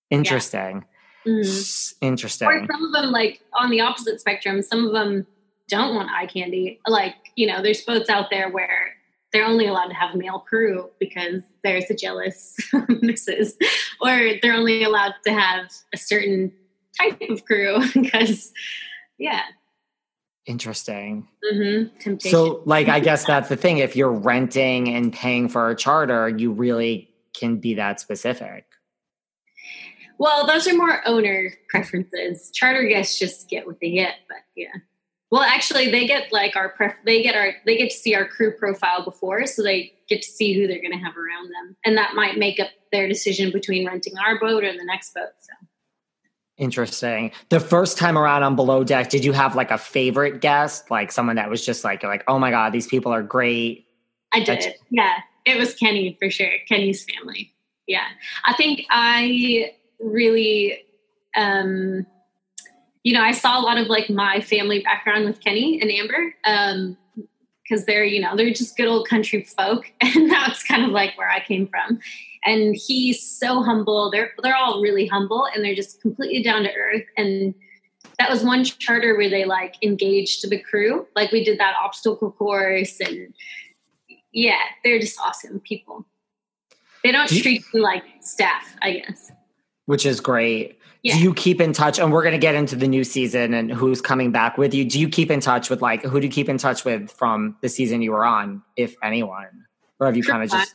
[0.09, 0.83] interesting.
[1.25, 1.31] Yeah.
[1.33, 2.05] Mm-hmm.
[2.05, 2.47] Interesting.
[2.49, 5.25] Or some of them, like on the opposite spectrum, some of them
[5.69, 6.81] don't want eye candy.
[6.87, 8.94] Like, you know, there's boats out there where
[9.35, 12.55] they're only allowed to have male crew because there's a jealous
[13.01, 13.57] missus,
[13.99, 16.53] or they're only allowed to have a certain
[16.97, 18.53] type of crew because,
[19.17, 19.41] yeah.
[20.45, 21.27] Interesting.
[21.51, 22.15] Mm-hmm.
[22.19, 23.79] So, like, I guess that's the thing.
[23.79, 28.63] If you're renting and paying for a charter, you really can be that specific.
[30.17, 32.51] Well, those are more owner preferences.
[32.53, 34.69] Charter guests just get what they get, but yeah.
[35.35, 38.25] Well, actually, they get like our pref- they get our they get to see our
[38.25, 41.75] crew profile before, so they get to see who they're going to have around them,
[41.83, 45.31] and that might make up their decision between renting our boat or the next boat.
[45.41, 45.51] So.
[46.57, 47.33] Interesting.
[47.49, 51.11] The first time around on Below Deck, did you have like a favorite guest, like
[51.11, 53.87] someone that was just like, like, oh my god, these people are great?
[54.31, 54.47] I did.
[54.47, 56.53] That's- yeah, it was Kenny for sure.
[56.69, 57.53] Kenny's family.
[57.87, 58.05] Yeah,
[58.45, 60.85] I think I really
[61.35, 62.05] um
[63.05, 66.35] you know i saw a lot of like my family background with kenny and amber
[66.43, 66.97] um
[67.63, 71.17] because they're you know they're just good old country folk and that's kind of like
[71.17, 71.99] where i came from.
[72.45, 74.11] And he's so humble.
[74.11, 77.05] They're they're all really humble and they're just completely down to earth.
[77.17, 77.55] And
[78.19, 81.07] that was one charter where they like engaged the crew.
[81.15, 83.33] Like we did that obstacle course and
[84.31, 86.05] yeah they're just awesome people.
[87.03, 89.31] They don't treat you like staff i guess.
[89.85, 90.79] Which is great.
[91.05, 91.17] Yeah.
[91.17, 91.99] Do you keep in touch?
[91.99, 94.83] And we're going to get into the new season and who's coming back with you.
[94.83, 97.55] Do you keep in touch with like who do you keep in touch with from
[97.61, 99.67] the season you were on, if anyone,
[99.99, 100.73] or have you kind of just?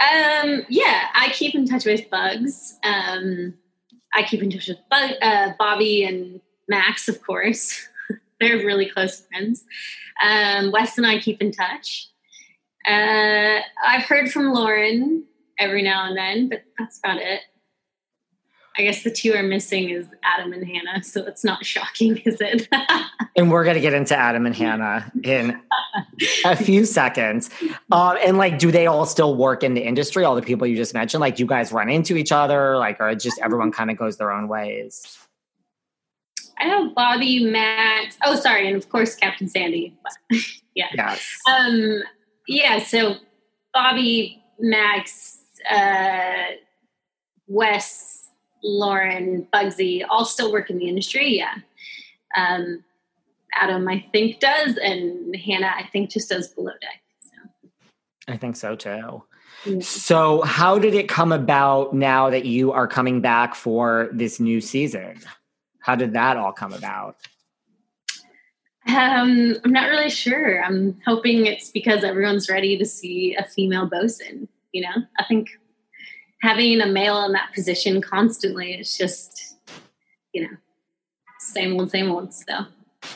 [0.00, 2.76] Um, yeah, I keep in touch with Bugs.
[2.82, 3.54] Um,
[4.14, 7.86] I keep in touch with Bug, uh, Bobby and Max, of course.
[8.40, 9.64] They're really close friends.
[10.20, 12.08] Um, Wes and I keep in touch.
[12.84, 15.22] Uh, I've heard from Lauren
[15.56, 17.42] every now and then, but that's about it.
[18.78, 22.40] I guess the two are missing is Adam and Hannah, so it's not shocking, is
[22.40, 22.68] it?
[23.36, 25.60] and we're gonna get into Adam and Hannah in
[26.44, 27.50] a few seconds.
[27.90, 30.24] Um, and like, do they all still work in the industry?
[30.24, 32.98] All the people you just mentioned, like, do you guys run into each other, like,
[32.98, 35.18] or just everyone kind of goes their own ways?
[36.58, 38.16] I know Bobby, Max.
[38.24, 39.98] Oh, sorry, and of course Captain Sandy.
[40.74, 40.86] yeah.
[40.94, 41.26] Yes.
[41.46, 42.02] Um.
[42.48, 42.78] Yeah.
[42.78, 43.16] So
[43.74, 46.54] Bobby, Max, uh,
[47.48, 48.11] Wes
[48.62, 51.36] Lauren, Bugsy, all still work in the industry.
[51.36, 51.54] Yeah.
[52.36, 52.84] Um,
[53.54, 57.02] Adam, I think, does, and Hannah, I think, just does below deck.
[57.20, 57.68] So.
[58.28, 59.22] I think so too.
[59.66, 59.80] Yeah.
[59.80, 64.60] So, how did it come about now that you are coming back for this new
[64.60, 65.20] season?
[65.80, 67.16] How did that all come about?
[68.88, 70.64] Um, I'm not really sure.
[70.64, 74.48] I'm hoping it's because everyone's ready to see a female bosun.
[74.72, 75.50] You know, I think
[76.42, 79.56] having a male in that position constantly is just,
[80.32, 80.56] you know,
[81.38, 82.34] same old, same old.
[82.34, 82.66] So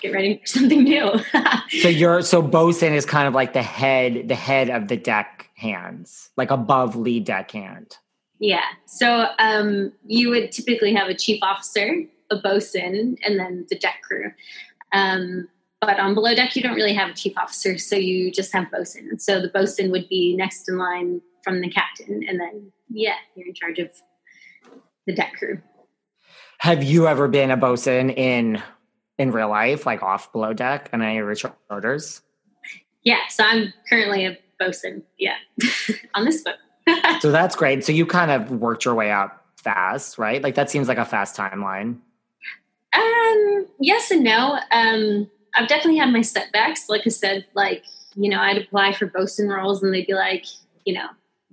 [0.01, 1.11] get ready for something new.
[1.81, 5.51] so you're so bosun is kind of like the head, the head of the deck
[5.57, 7.97] hands, like above lead deck hand.
[8.39, 8.65] Yeah.
[8.87, 14.03] So um, you would typically have a chief officer, a bosun, and then the deck
[14.03, 14.31] crew.
[14.93, 15.49] Um,
[15.81, 18.71] but on below deck, you don't really have a chief officer, so you just have
[18.71, 19.19] bosun.
[19.21, 23.47] So the bosun would be next in line from the captain, and then yeah, you're
[23.47, 23.89] in charge of
[25.07, 25.63] the deck crew.
[26.59, 28.61] Have you ever been a bosun in
[29.17, 32.21] in real life, like off below deck and any of your charters?
[33.05, 35.05] Yeah, so I'm currently a bosun.
[35.19, 35.37] Yeah,
[36.15, 36.57] on this boat.
[37.21, 37.85] so that's great.
[37.85, 40.43] So you kind of worked your way up fast, right?
[40.43, 42.01] Like that seems like a fast timeline.
[42.93, 44.59] Um, yes and no.
[44.73, 46.89] Um, I've definitely had my setbacks.
[46.89, 47.85] Like I said, like
[48.17, 50.47] you know, I'd apply for bosun roles, and they'd be like,
[50.85, 51.07] you know,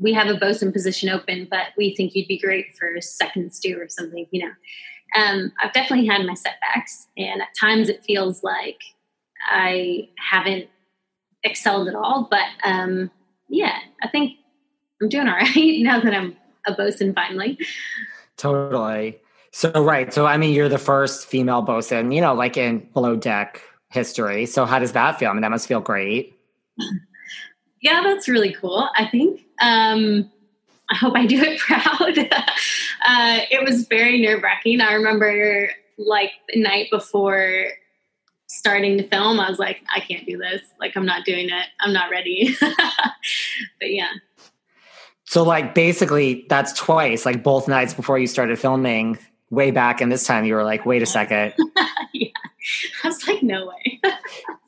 [0.03, 3.79] we have a bosun position open, but we think you'd be great for second stew
[3.79, 4.51] or something, you know.
[5.15, 8.79] Um, I've definitely had my setbacks, and at times it feels like
[9.49, 10.67] I haven't
[11.43, 12.27] excelled at all.
[12.29, 13.09] But um,
[13.47, 14.33] yeah, I think
[15.01, 16.35] I'm doing all right now that I'm
[16.67, 17.57] a bosun finally.
[18.37, 19.19] Totally.
[19.51, 20.13] So right.
[20.13, 24.47] So I mean, you're the first female bosun, you know, like in below deck history.
[24.47, 25.29] So how does that feel?
[25.29, 26.37] I mean, that must feel great.
[27.81, 28.89] yeah, that's really cool.
[28.95, 30.31] I think um,
[30.89, 32.17] I hope I do it proud.
[33.07, 34.81] uh, it was very nerve wracking.
[34.81, 37.67] I remember like the night before
[38.47, 40.61] starting to film, I was like, I can't do this.
[40.79, 41.65] Like, I'm not doing it.
[41.79, 42.55] I'm not ready.
[42.59, 44.09] but yeah.
[45.25, 49.17] So, like, basically, that's twice, like, both nights before you started filming,
[49.49, 50.01] way back.
[50.01, 51.53] And this time you were like, wait a second.
[52.13, 52.29] yeah.
[53.03, 53.99] I was like, no way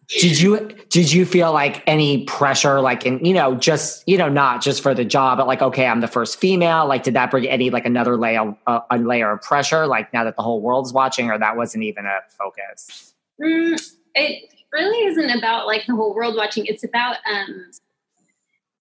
[0.08, 4.30] did you did you feel like any pressure like in you know just you know
[4.30, 7.32] not just for the job but like okay i'm the first female like did that
[7.32, 10.62] bring any like another layer uh, a layer of pressure like now that the whole
[10.62, 13.82] world's watching or that wasn't even a focus mm,
[14.14, 16.66] it really isn't about like the whole world watching.
[16.66, 17.72] It's about, um,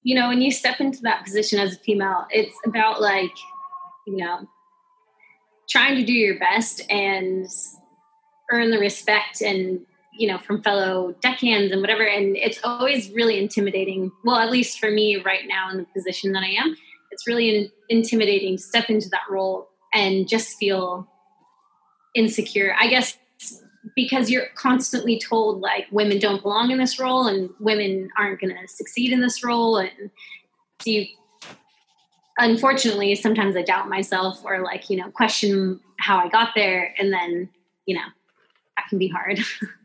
[0.02, 3.32] you know, when you step into that position as a female, it's about like,
[4.06, 4.46] you know,
[5.70, 7.46] trying to do your best and
[8.50, 9.80] earn the respect and
[10.16, 12.04] you know from fellow deckhands and whatever.
[12.04, 14.10] And it's always really intimidating.
[14.24, 16.76] Well at least for me right now in the position that i am
[17.14, 21.08] it's really intimidating to step into that role and just feel
[22.14, 22.74] insecure.
[22.78, 23.16] I guess
[23.94, 28.54] because you're constantly told like women don't belong in this role and women aren't going
[28.54, 29.76] to succeed in this role.
[29.76, 30.10] And
[30.80, 31.06] so you
[32.36, 36.92] unfortunately sometimes i doubt myself or like you know question how i got there.
[36.98, 37.48] And then
[37.86, 38.06] you know
[38.76, 39.38] that can be hard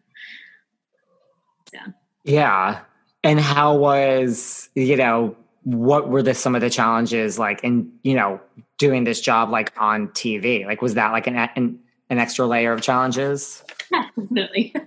[1.74, 1.88] yeah.
[2.24, 2.82] Yeah.
[3.24, 8.16] And how was you know what were the some of the challenges like in you
[8.16, 8.40] know
[8.78, 12.72] doing this job like on tv like was that like an an, an extra layer
[12.72, 13.64] of challenges?
[13.92, 14.74] Definitely.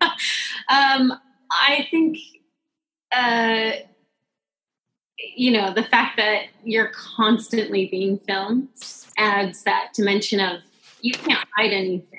[0.68, 1.12] Um
[1.50, 2.16] i think
[3.14, 3.72] uh
[5.36, 8.68] you know the fact that you're constantly being filmed
[9.18, 10.60] adds that dimension of
[11.02, 12.11] you can't hide anything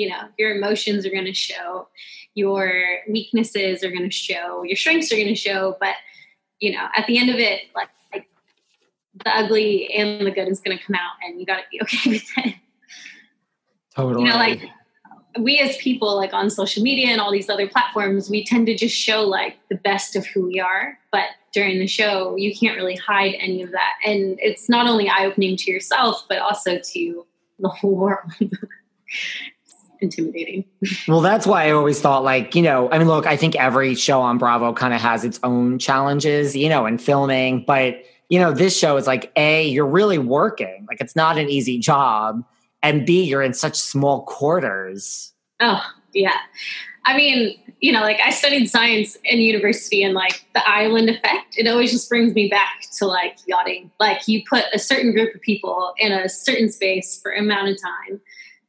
[0.00, 1.86] you know your emotions are going to show
[2.34, 2.72] your
[3.06, 5.94] weaknesses are going to show your strengths are going to show but
[6.58, 8.26] you know at the end of it like, like
[9.24, 11.80] the ugly and the good is going to come out and you got to be
[11.82, 12.54] okay with it.
[13.94, 14.62] Totally you know like
[15.38, 18.74] we as people like on social media and all these other platforms we tend to
[18.74, 22.76] just show like the best of who we are but during the show you can't
[22.76, 23.94] really hide any of that.
[24.06, 27.26] And it's not only eye-opening to yourself but also to
[27.58, 28.32] the whole world
[30.00, 30.64] intimidating.
[31.08, 33.94] Well that's why i always thought like you know i mean look i think every
[33.94, 38.38] show on bravo kind of has its own challenges you know in filming but you
[38.38, 42.44] know this show is like a you're really working like it's not an easy job
[42.82, 45.32] and b you're in such small quarters.
[45.60, 45.84] Oh
[46.14, 46.36] yeah.
[47.04, 51.56] I mean you know like i studied science in university and like the island effect
[51.56, 53.90] it always just brings me back to like yachting.
[53.98, 57.78] Like you put a certain group of people in a certain space for amount of
[57.80, 58.20] time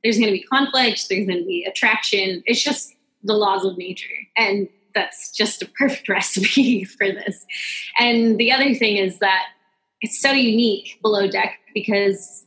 [0.04, 3.78] there's going to be conflict there's going to be attraction it's just the laws of
[3.78, 7.45] nature and that's just a perfect recipe for this
[7.99, 9.45] and the other thing is that
[10.02, 12.45] it's so unique below deck because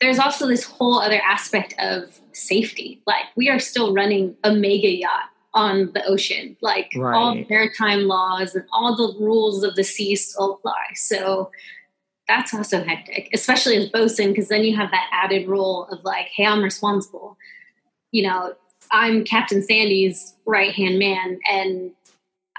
[0.00, 3.00] there's also this whole other aspect of safety.
[3.06, 6.56] Like we are still running a mega yacht on the ocean.
[6.60, 7.16] Like right.
[7.16, 10.82] all maritime laws and all the rules of the sea still apply.
[10.94, 11.50] So
[12.28, 16.26] that's also hectic, especially as bosun, because then you have that added role of like,
[16.34, 17.36] hey, I'm responsible.
[18.10, 18.54] You know,
[18.90, 21.92] I'm Captain Sandy's right hand man, and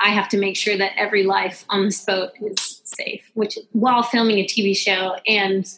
[0.01, 4.03] I have to make sure that every life on this boat is safe, which while
[4.03, 5.71] filming a TV show and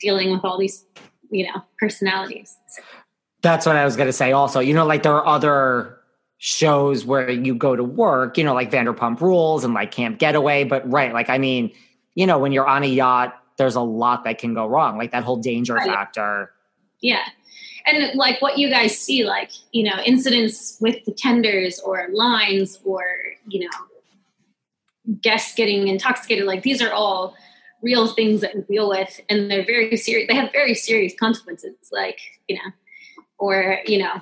[0.00, 0.84] dealing with all these,
[1.30, 2.56] you know, personalities.
[2.68, 2.82] So.
[3.42, 4.32] That's what I was going to say.
[4.32, 5.98] Also, you know, like there are other
[6.38, 10.64] shows where you go to work, you know, like Vanderpump Rules and like Camp Getaway.
[10.64, 11.72] But right, like I mean,
[12.16, 15.12] you know, when you're on a yacht, there's a lot that can go wrong, like
[15.12, 15.86] that whole danger right.
[15.86, 16.50] factor.
[17.00, 17.22] Yeah.
[17.86, 22.80] And like what you guys see, like, you know, incidents with the tenders or lines
[22.84, 23.04] or,
[23.46, 27.36] you know, guests getting intoxicated, like these are all
[27.82, 31.76] real things that we deal with and they're very serious they have very serious consequences
[31.92, 32.72] like you know
[33.38, 34.20] or you know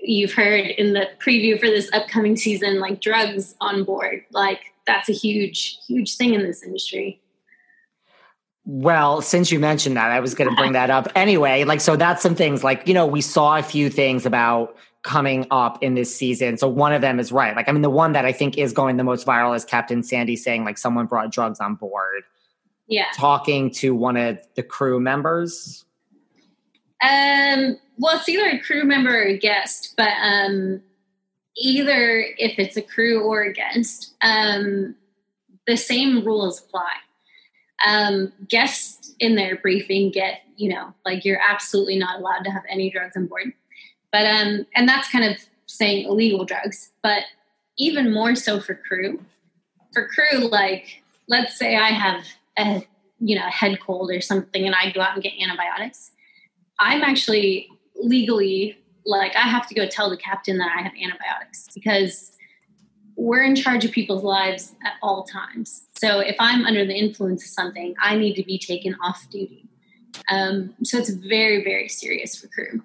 [0.00, 5.08] you've heard in the preview for this upcoming season like drugs on board like that's
[5.08, 7.20] a huge huge thing in this industry
[8.70, 11.64] well, since you mentioned that, I was going to bring that up anyway.
[11.64, 15.46] Like, so that's some things like, you know, we saw a few things about coming
[15.50, 16.58] up in this season.
[16.58, 17.56] So one of them is right.
[17.56, 20.02] Like, I mean, the one that I think is going the most viral is Captain
[20.02, 22.24] Sandy saying, like, someone brought drugs on board
[22.88, 25.84] yeah talking to one of the crew members
[27.02, 30.82] um well it's either a crew member or a guest but um
[31.60, 34.94] either if it's a crew or a guest um
[35.66, 36.92] the same rules apply
[37.86, 42.62] um guests in their briefing get you know like you're absolutely not allowed to have
[42.68, 43.52] any drugs on board.
[44.12, 45.36] But um and that's kind of
[45.66, 47.24] saying illegal drugs but
[47.76, 49.24] even more so for crew.
[49.92, 52.24] For crew like let's say i have
[52.58, 52.86] a
[53.20, 56.10] you know head cold or something and I go out and get antibiotics,
[56.78, 61.68] I'm actually legally like I have to go tell the captain that I have antibiotics
[61.74, 62.32] because
[63.16, 65.82] we're in charge of people's lives at all times.
[66.00, 69.68] So if I'm under the influence of something, I need to be taken off duty.
[70.30, 72.82] Um, so it's very, very serious for crew.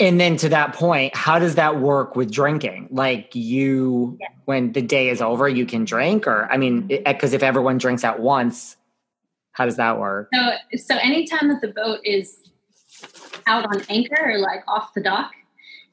[0.00, 2.88] And then to that point, how does that work with drinking?
[2.90, 4.28] Like you, yeah.
[4.44, 8.02] when the day is over, you can drink, or I mean, because if everyone drinks
[8.02, 8.76] at once,
[9.52, 10.28] how does that work?
[10.34, 12.38] So, so anytime that the boat is
[13.46, 15.32] out on anchor or like off the dock,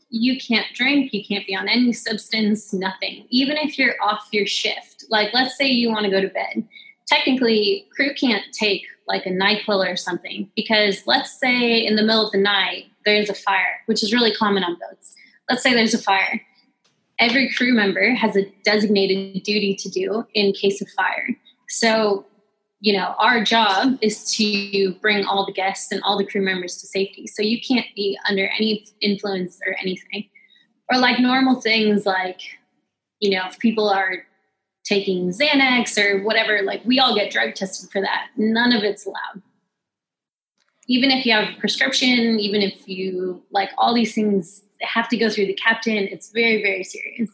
[0.10, 3.26] you can't drink, you can't be on any substance, nothing.
[3.30, 6.68] Even if you're off your shift, like let's say you want to go to bed,
[7.08, 12.26] technically, crew can't take like a NyQuil or something because let's say in the middle
[12.26, 15.16] of the night there's a fire, which is really common on boats.
[15.49, 16.41] Let's say there's a fire.
[17.20, 21.30] Every crew member has a designated duty to do in case of fire.
[21.70, 22.26] So,
[22.82, 26.78] you know, our job is to bring all the guests and all the crew members
[26.78, 27.28] to safety.
[27.28, 30.28] So you can't be under any influence or anything.
[30.92, 32.42] Or like normal things like,
[33.20, 34.26] you know, if people are
[34.84, 38.30] taking Xanax or whatever, like we all get drug tested for that.
[38.36, 39.44] None of it's allowed.
[40.88, 45.18] Even if you have a prescription, even if you like all these things have to
[45.18, 47.30] go through the captain, it's very, very serious.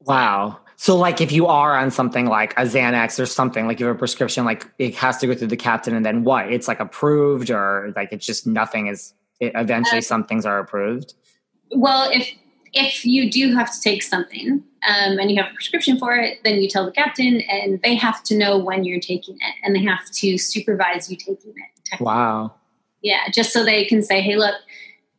[0.00, 0.58] Wow.
[0.80, 3.96] So, like, if you are on something like a Xanax or something, like you have
[3.96, 6.52] a prescription, like it has to go through the captain, and then what?
[6.52, 9.12] It's like approved, or like it's just nothing is.
[9.40, 11.14] It, eventually, uh, some things are approved.
[11.72, 12.30] Well, if
[12.72, 16.38] if you do have to take something um, and you have a prescription for it,
[16.44, 19.74] then you tell the captain, and they have to know when you're taking it, and
[19.74, 22.00] they have to supervise you taking it.
[22.00, 22.54] Wow.
[23.02, 24.54] Yeah, just so they can say, "Hey, look,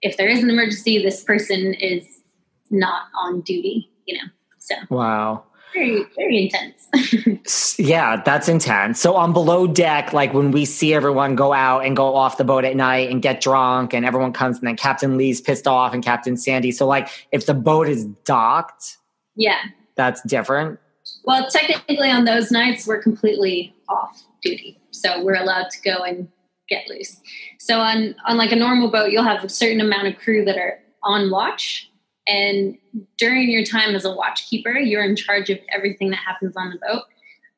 [0.01, 2.21] if there is an emergency, this person is
[2.69, 4.29] not on duty." You know.
[4.57, 4.75] So.
[4.89, 5.43] Wow
[5.73, 7.75] very very intense.
[7.79, 8.99] Yeah that's intense.
[8.99, 12.43] So on below deck like when we see everyone go out and go off the
[12.43, 15.93] boat at night and get drunk and everyone comes and then captain lee's pissed off
[15.93, 18.97] and captain sandy so like if the boat is docked
[19.35, 19.59] yeah.
[19.95, 20.79] that's different?
[21.23, 26.27] Well technically on those nights we're completely off duty so we're allowed to go and
[26.67, 27.19] get loose.
[27.59, 30.57] So on on like a normal boat you'll have a certain amount of crew that
[30.57, 31.88] are on watch
[32.29, 32.77] and
[33.17, 36.77] during your time as a watchkeeper, you're in charge of everything that happens on the
[36.87, 37.03] boat.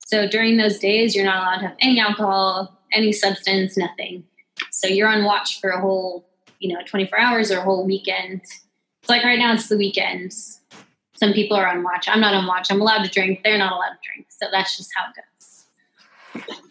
[0.06, 4.24] So during those days, you're not allowed to have any alcohol, any substance, nothing.
[4.72, 6.26] So you're on watch for a whole,
[6.60, 8.42] you know, 24 hours or a whole weekend.
[8.42, 10.34] It's like right now, it's the weekend.
[11.16, 12.08] Some people are on watch.
[12.08, 12.72] I'm not on watch.
[12.72, 13.42] I'm allowed to drink.
[13.44, 14.28] They're not allowed to drink.
[14.30, 15.31] So that's just how it goes.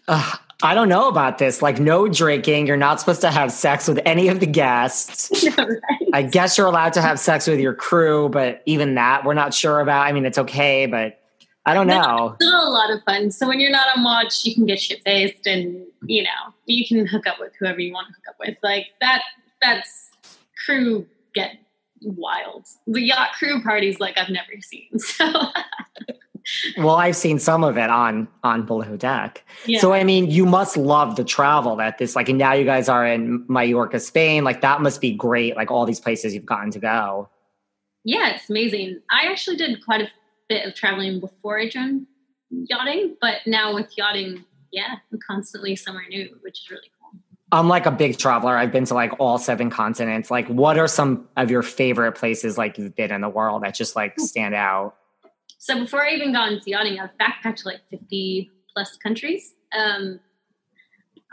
[0.07, 1.61] Uh, I don't know about this.
[1.61, 2.67] Like, no drinking.
[2.67, 5.47] You're not supposed to have sex with any of the guests.
[5.57, 5.79] right.
[6.13, 9.53] I guess you're allowed to have sex with your crew, but even that, we're not
[9.53, 10.05] sure about.
[10.05, 11.19] I mean, it's okay, but
[11.65, 12.35] I don't know.
[12.39, 13.31] Still a lot of fun.
[13.31, 16.87] So when you're not on watch, you can get shit faced, and you know you
[16.87, 18.57] can hook up with whoever you want to hook up with.
[18.63, 19.21] Like that.
[19.61, 20.09] That's
[20.65, 21.05] crew
[21.35, 21.57] get
[22.01, 22.65] wild.
[22.87, 24.89] The yacht crew parties like I've never seen.
[24.99, 25.25] So
[26.77, 29.43] well, I've seen some of it on on below deck.
[29.65, 29.79] Yeah.
[29.79, 32.89] So I mean, you must love the travel that this like, and now you guys
[32.89, 34.43] are in Mallorca, Spain.
[34.43, 35.55] Like that must be great.
[35.55, 37.29] Like all these places you've gotten to go.
[38.03, 39.01] Yeah, it's amazing.
[39.09, 40.09] I actually did quite a
[40.49, 42.07] bit of traveling before I joined
[42.49, 47.19] yachting, but now with yachting, yeah, I'm constantly somewhere new, which is really cool.
[47.51, 48.57] I'm like a big traveler.
[48.57, 50.31] I've been to like all seven continents.
[50.31, 53.75] Like, what are some of your favorite places like you've been in the world that
[53.75, 54.95] just like stand out?
[55.61, 59.53] So before I even got into yachting, I've backpacked like 50 plus countries.
[59.77, 60.19] Um,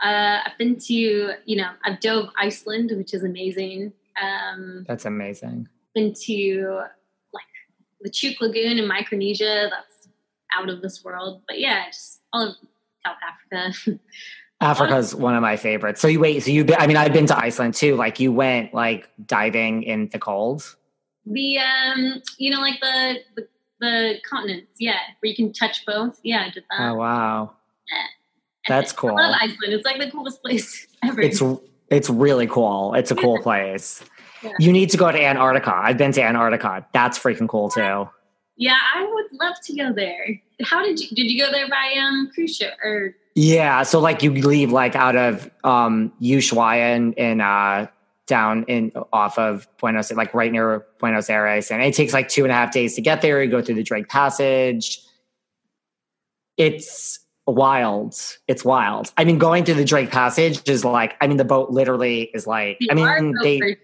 [0.05, 3.95] uh, I've been to, you know, I've dove Iceland, which is amazing.
[4.23, 5.67] Um, That's amazing.
[5.95, 6.83] Been to
[7.33, 7.45] like
[8.03, 9.71] the Chuuk Lagoon in Micronesia.
[9.71, 10.09] That's
[10.55, 11.41] out of this world.
[11.49, 12.57] But yeah, just all of
[13.07, 13.99] South Africa.
[14.61, 16.03] Africa's one of my favorites.
[16.03, 17.97] So you wait, so you I mean, I've been to Iceland too.
[17.97, 20.77] Like you went like diving in the cold.
[21.25, 23.49] The um, you know, like the, the
[23.81, 26.19] the continents, yeah, where you can touch both.
[26.23, 26.81] Yeah, I did that.
[26.81, 27.53] Oh wow,
[27.91, 28.03] yeah.
[28.69, 29.11] that's cool.
[29.11, 29.73] I love Iceland.
[29.73, 31.21] It's like the coolest place ever.
[31.21, 31.43] It's
[31.91, 32.95] it's really cool.
[32.95, 34.03] It's a cool place.
[34.43, 34.53] Yeah.
[34.59, 35.75] You need to go to Antarctica.
[35.75, 36.87] I've been to Antarctica.
[36.93, 38.09] That's freaking cool too.
[38.57, 40.41] Yeah, I would love to go there.
[40.63, 43.15] How did you did you go there by um cruise ship or?
[43.35, 47.87] Yeah, so like you leave like out of um Ushuaia in, in uh
[48.29, 52.45] down in off of Buenos, like right near Buenos Aires, and it takes like two
[52.45, 53.43] and a half days to get there.
[53.43, 55.01] You go through the Drake Passage.
[56.57, 58.15] It's wild.
[58.47, 59.13] It's wild.
[59.17, 62.47] I mean, going through the Drake Passage is like, I mean, the boat literally is
[62.47, 63.77] like, you I mean, they.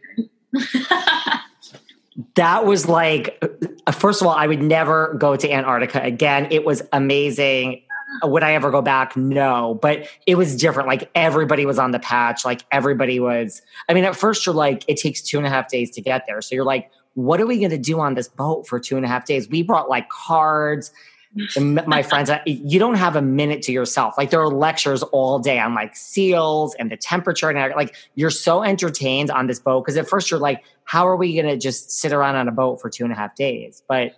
[2.36, 3.42] that was like,
[3.86, 6.48] uh, first of all, I would never go to Antarctica again.
[6.50, 7.82] It was amazing.
[8.22, 9.16] Uh, would I ever go back?
[9.16, 10.88] No, but it was different.
[10.88, 12.44] Like everybody was on the patch.
[12.44, 13.62] Like everybody was.
[13.88, 16.24] I mean, at first you're like, it takes two and a half days to get
[16.26, 16.40] there.
[16.40, 19.04] So you're like, what are we going to do on this boat for two and
[19.04, 19.48] a half days?
[19.48, 20.92] We brought like cards.
[21.60, 24.14] my friends, uh, you don't have a minute to yourself.
[24.16, 28.30] Like there are lectures all day on like seals and the temperature and like you're
[28.30, 31.56] so entertained on this boat because at first you're like, how are we going to
[31.56, 33.82] just sit around on a boat for two and a half days?
[33.88, 34.12] But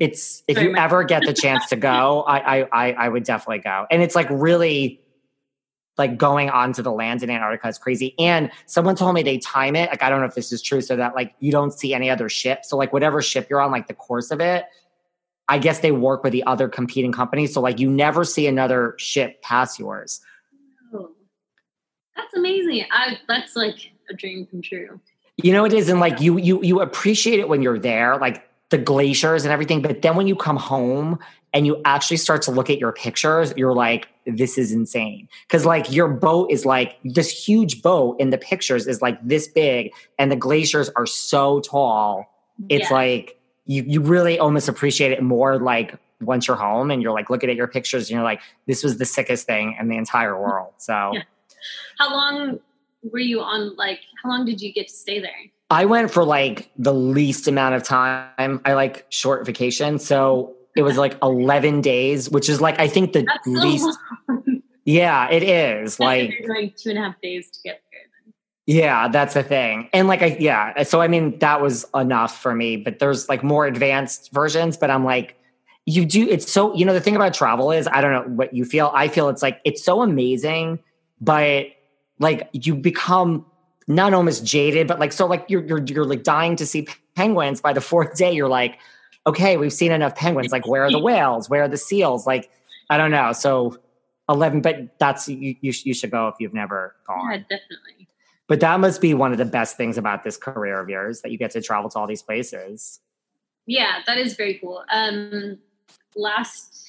[0.00, 3.86] it's if you ever get the chance to go, I, I I would definitely go.
[3.90, 5.00] And it's like really
[5.98, 8.14] like going onto the land in Antarctica is crazy.
[8.18, 9.90] And someone told me they time it.
[9.90, 12.08] Like I don't know if this is true, so that like you don't see any
[12.08, 12.64] other ship.
[12.64, 14.66] So like whatever ship you're on, like the course of it,
[15.48, 17.52] I guess they work with the other competing companies.
[17.52, 20.20] So like you never see another ship pass yours.
[20.94, 21.10] Oh,
[22.16, 22.84] that's amazing.
[22.92, 25.00] I that's like a dream come true.
[25.42, 28.47] You know it is, and like you you you appreciate it when you're there, like
[28.70, 29.80] the glaciers and everything.
[29.82, 31.18] But then when you come home
[31.54, 35.28] and you actually start to look at your pictures, you're like, this is insane.
[35.48, 39.48] Cause like your boat is like this huge boat in the pictures is like this
[39.48, 42.26] big and the glaciers are so tall.
[42.68, 42.96] It's Yeah.
[42.96, 47.30] like you you really almost appreciate it more like once you're home and you're like
[47.30, 50.38] looking at your pictures and you're like, this was the sickest thing in the entire
[50.38, 50.72] world.
[50.78, 51.22] So Yeah.
[51.98, 52.60] How long
[53.02, 53.74] were you on?
[53.76, 55.32] Like, how long did you get to stay there?
[55.70, 58.60] I went for like the least amount of time.
[58.64, 59.98] I like short vacation.
[59.98, 63.98] So it was like 11 days, which is like, I think the That's least.
[64.28, 64.62] long.
[64.84, 66.00] Yeah, it is.
[66.00, 68.00] like Like, two and a half days to get there.
[68.64, 69.90] Yeah, that's the thing.
[69.92, 70.82] And like, I, yeah.
[70.84, 74.90] So, I mean, that was enough for me, but there's like more advanced versions, but
[74.90, 75.36] I'm like,
[75.84, 78.54] you do, it's so, you know, the thing about travel is, I don't know what
[78.54, 78.90] you feel.
[78.94, 80.78] I feel it's like, it's so amazing,
[81.20, 81.66] but
[82.18, 83.44] like you become
[83.88, 86.86] not almost jaded, but like, so like you're, you're, you're like dying to see
[87.16, 88.32] penguins by the fourth day.
[88.32, 88.78] You're like,
[89.26, 90.52] okay, we've seen enough penguins.
[90.52, 91.48] Like, where are the whales?
[91.48, 92.26] Where are the seals?
[92.26, 92.50] Like,
[92.90, 93.32] I don't know.
[93.32, 93.78] So
[94.28, 97.30] 11, but that's, you, you, sh- you should go if you've never gone.
[97.30, 98.08] Yeah, definitely.
[98.46, 101.30] But that must be one of the best things about this career of yours that
[101.30, 103.00] you get to travel to all these places.
[103.66, 104.84] Yeah, that is very cool.
[104.90, 105.58] Um,
[106.16, 106.87] last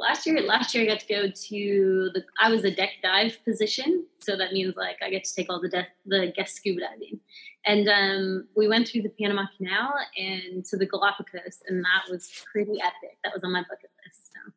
[0.00, 2.24] last year, last year I got to go to the.
[2.40, 5.60] I was a deck dive position, so that means like I get to take all
[5.60, 7.20] the de- the guest scuba diving,
[7.66, 12.30] and um, we went through the Panama Canal and to the Galapagos, and that was
[12.50, 13.18] pretty epic.
[13.22, 14.32] That was on my bucket list.
[14.32, 14.52] So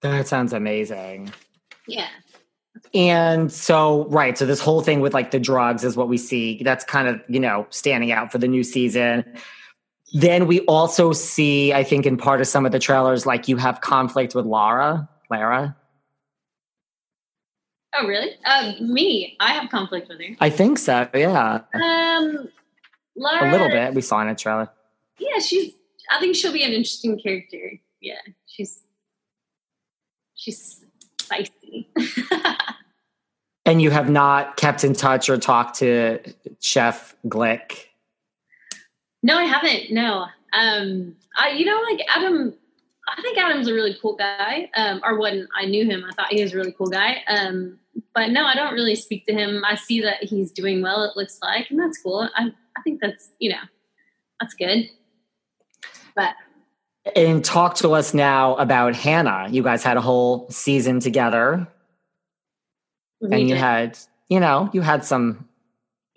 [0.00, 1.32] That sounds amazing.
[1.86, 2.08] yeah,
[2.94, 4.36] And so, right.
[4.38, 6.62] So, this whole thing with like the drugs is what we see.
[6.62, 9.24] That's kind of, you know, standing out for the new season.
[10.12, 13.56] Then we also see, I think, in part of some of the trailers, like you
[13.56, 15.08] have conflict with Lara.
[15.30, 15.76] Lara?
[17.94, 18.30] Oh, really?
[18.44, 20.36] Um, me, I have conflict with her.
[20.40, 21.08] I think so.
[21.14, 21.60] Yeah.
[21.74, 22.48] Um,
[23.16, 23.94] Laura, A little bit.
[23.94, 24.68] We saw in a trailer.
[25.18, 25.72] Yeah, she's.
[26.10, 27.72] I think she'll be an interesting character.
[28.00, 28.14] Yeah,
[28.46, 28.82] she's.
[30.34, 30.84] She's
[31.20, 31.88] spicy.
[33.66, 36.18] And you have not kept in touch or talked to
[36.60, 37.84] Chef Glick.
[39.22, 39.92] No, I haven't.
[39.92, 40.26] No.
[40.52, 42.54] Um, I you know like Adam.
[43.08, 44.70] I think Adam's a really cool guy.
[44.76, 47.22] Um, or when I knew him, I thought he was a really cool guy.
[47.26, 47.78] Um,
[48.14, 49.64] but no, I don't really speak to him.
[49.64, 51.02] I see that he's doing well.
[51.04, 52.28] It looks like, and that's cool.
[52.36, 53.62] I I think that's you know,
[54.40, 54.88] that's good.
[56.14, 56.34] But
[57.16, 59.48] And talk to us now about Hannah.
[59.50, 61.68] You guys had a whole season together.
[63.20, 63.98] and you had
[64.28, 65.48] you know you had some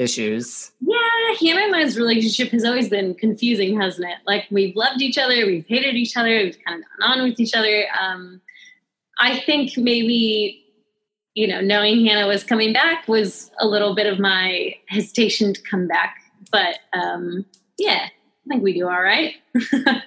[0.03, 0.97] issues Yeah,
[1.39, 4.17] Hannah and I's relationship has always been confusing, hasn't it?
[4.27, 7.39] Like we've loved each other, we've hated each other, we've kind of gone on with
[7.39, 7.85] each other.
[7.99, 8.41] Um,
[9.19, 10.63] I think maybe,
[11.33, 15.61] you know, knowing Hannah was coming back was a little bit of my hesitation to
[15.61, 16.17] come back.
[16.51, 17.45] But um,
[17.79, 19.35] yeah, I think we do all right.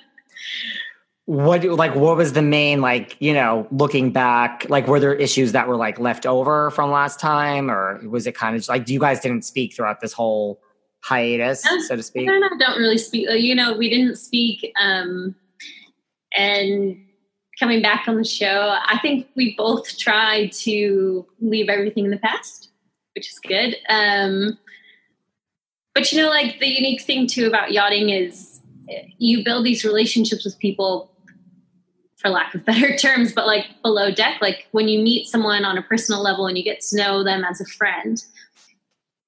[1.27, 5.51] what like what was the main like you know looking back like were there issues
[5.51, 8.89] that were like left over from last time or was it kind of just, like
[8.89, 10.61] you guys didn't speak throughout this whole
[11.01, 13.29] hiatus Yeah, so to speak I don't really speak.
[13.29, 14.73] uh, You know, we didn't speak.
[14.81, 15.35] Um,
[16.37, 16.97] and
[17.59, 22.19] coming back on the show, I think we both tried to leave everything in the
[22.19, 22.71] past,
[23.15, 23.77] which is good.
[23.89, 24.59] Um,
[25.95, 28.61] but you know, like the unique thing too about yachting is
[28.91, 31.11] eh, you build these relationships with people
[32.27, 35.79] for lack of better terms, but like below deck, like when you meet someone on
[35.79, 38.25] a personal level and you get to know them as a friend,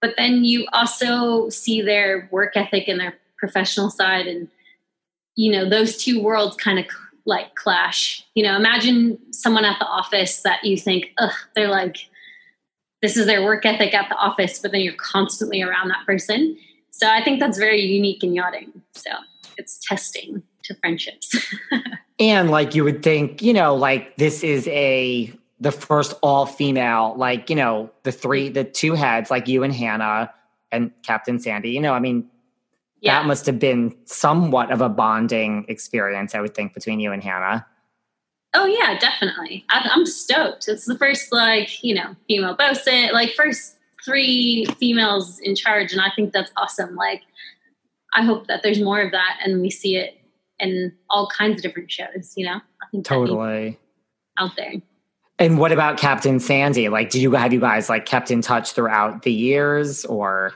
[0.00, 4.48] but then you also see their work ethic and their professional side and
[5.36, 6.86] you know those two worlds kind of
[7.24, 8.24] like clash.
[8.34, 11.96] You know imagine someone at the office that you think ugh they're like
[13.00, 16.58] this is their work ethic at the office but then you're constantly around that person.
[16.90, 18.82] So i think that's very unique in yachting.
[18.94, 19.10] So
[19.56, 21.34] it's testing to friendships
[22.18, 27.14] and like you would think you know like this is a the first all female
[27.16, 30.32] like you know the three the two heads like you and hannah
[30.72, 32.28] and captain sandy you know i mean
[33.00, 37.12] yeah that must have been somewhat of a bonding experience i would think between you
[37.12, 37.66] and hannah
[38.54, 39.64] Oh yeah, definitely.
[39.68, 40.68] I, I'm stoked.
[40.68, 46.00] It's the first like you know female bosun, like first three females in charge, and
[46.00, 46.96] I think that's awesome.
[46.96, 47.22] Like,
[48.14, 50.17] I hope that there's more of that, and we see it
[50.60, 52.32] in all kinds of different shows.
[52.36, 53.78] You know, I think totally
[54.38, 54.74] out there.
[55.40, 56.88] And what about Captain Sandy?
[56.88, 60.52] Like, did you have you guys like kept in touch throughout the years or?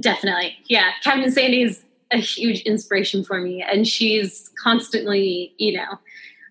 [0.00, 0.56] Definitely.
[0.66, 0.90] Yeah.
[1.02, 3.62] Captain Sandy is a huge inspiration for me.
[3.62, 5.98] And she's constantly, you know,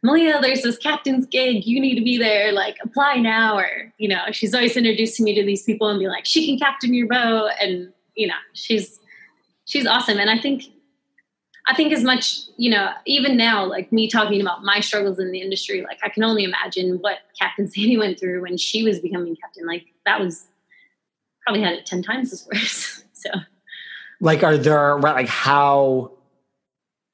[0.03, 1.65] Malia, there's this captain's gig.
[1.65, 2.51] You need to be there.
[2.51, 3.57] Like, apply now.
[3.57, 3.67] Or,
[3.97, 6.93] you know, she's always introducing me to these people and be like, she can captain
[6.93, 7.49] your boat.
[7.59, 8.99] And, you know, she's,
[9.65, 10.19] she's awesome.
[10.19, 10.65] And I think,
[11.69, 15.31] I think as much, you know, even now, like me talking about my struggles in
[15.31, 18.99] the industry, like I can only imagine what Captain Sandy went through when she was
[18.99, 19.67] becoming captain.
[19.67, 20.47] Like that was
[21.43, 23.03] probably had it 10 times as worse.
[23.13, 23.29] so,
[24.19, 26.11] like, are there, like, how,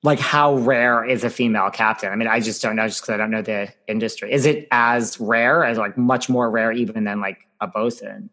[0.04, 2.10] like how rare is a female captain?
[2.10, 4.32] I mean, I just don't know just because I don't know the industry.
[4.32, 8.30] Is it as rare as like much more rare even than like a bosun?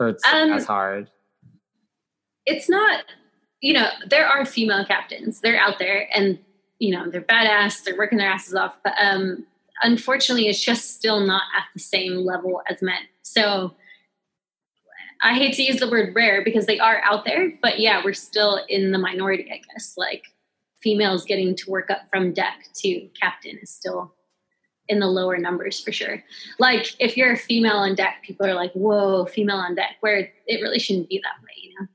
[0.00, 1.08] Or it's um, as hard?
[2.46, 3.04] It's not,
[3.60, 5.40] you know, there are female captains.
[5.40, 6.38] They're out there and,
[6.78, 8.76] you know, they're badass, they're working their asses off.
[8.82, 9.46] But um
[9.82, 13.00] unfortunately it's just still not at the same level as men.
[13.22, 13.74] So
[15.22, 18.14] I hate to use the word rare because they are out there, but yeah, we're
[18.14, 19.94] still in the minority, I guess.
[19.96, 20.24] Like
[20.80, 24.14] females getting to work up from deck to captain is still
[24.88, 26.22] in the lower numbers for sure.
[26.58, 30.32] Like if you're a female on deck, people are like, "Whoa, female on deck," where
[30.46, 31.86] it really shouldn't be that way, you know.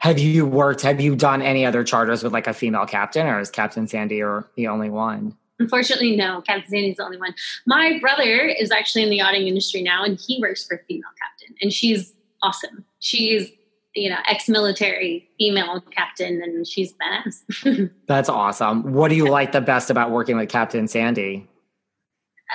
[0.00, 0.82] Have you worked?
[0.82, 4.22] Have you done any other charters with like a female captain, or is Captain Sandy
[4.22, 5.36] or the only one?
[5.58, 6.40] Unfortunately, no.
[6.42, 7.34] Captain Sandy's the only one.
[7.66, 11.10] My brother is actually in the yachting industry now, and he works for a female
[11.20, 12.84] captain, and she's awesome.
[13.00, 13.50] She's
[13.94, 17.90] you know, ex-military female captain, and she's badass.
[18.06, 18.92] That's awesome.
[18.92, 21.48] What do you like the best about working with Captain Sandy?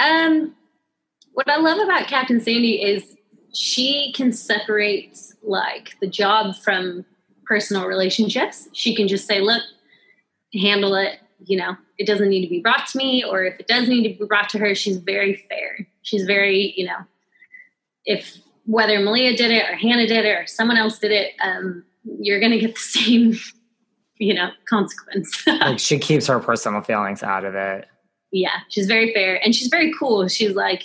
[0.02, 0.56] Um,
[1.34, 3.16] what I love about Captain Sandy is
[3.54, 7.06] she can separate like the job from
[7.46, 8.68] personal relationships.
[8.74, 9.64] She can just say, "Look,
[10.54, 13.68] handle it." You know, it doesn't need to be brought to me, or if it
[13.68, 15.88] does need to be brought to her, she's very fair.
[16.02, 16.98] She's very, you know,
[18.06, 21.84] if whether Malia did it or Hannah did it or someone else did it, um,
[22.04, 23.34] you're going to get the same,
[24.18, 25.46] you know, consequence.
[25.48, 27.88] like she keeps her personal feelings out of it.
[28.32, 30.28] Yeah, she's very fair and she's very cool.
[30.28, 30.84] She's like,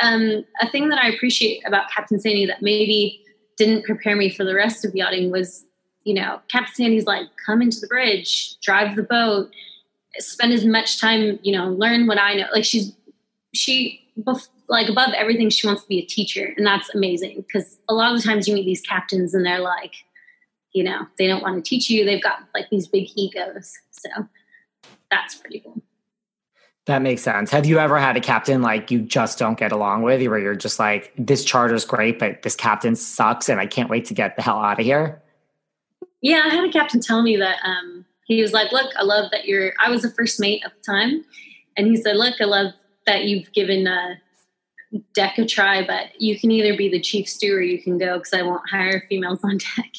[0.00, 3.20] um, a thing that I appreciate about Captain Sandy that maybe
[3.56, 5.64] didn't prepare me for the rest of yachting was,
[6.08, 9.50] you know, Captain Sandy's like, come into the bridge, drive the boat,
[10.16, 12.46] spend as much time, you know, learn what I know.
[12.50, 12.96] Like she's,
[13.52, 14.00] she,
[14.70, 18.14] like above everything, she wants to be a teacher, and that's amazing because a lot
[18.14, 19.96] of the times you meet these captains and they're like,
[20.72, 22.06] you know, they don't want to teach you.
[22.06, 24.08] They've got like these big egos, so
[25.10, 25.82] that's pretty cool.
[26.86, 27.50] That makes sense.
[27.50, 30.54] Have you ever had a captain like you just don't get along with, where you're
[30.54, 34.36] just like, this charter's great, but this captain sucks, and I can't wait to get
[34.36, 35.22] the hell out of here?
[36.20, 39.30] Yeah, I had a captain tell me that um, he was like, "Look, I love
[39.30, 41.24] that you're." I was the first mate at the time,
[41.76, 42.72] and he said, "Look, I love
[43.06, 44.14] that you've given uh,
[45.14, 48.18] deck a try, but you can either be the chief stew or you can go
[48.18, 49.92] because I won't hire females on deck.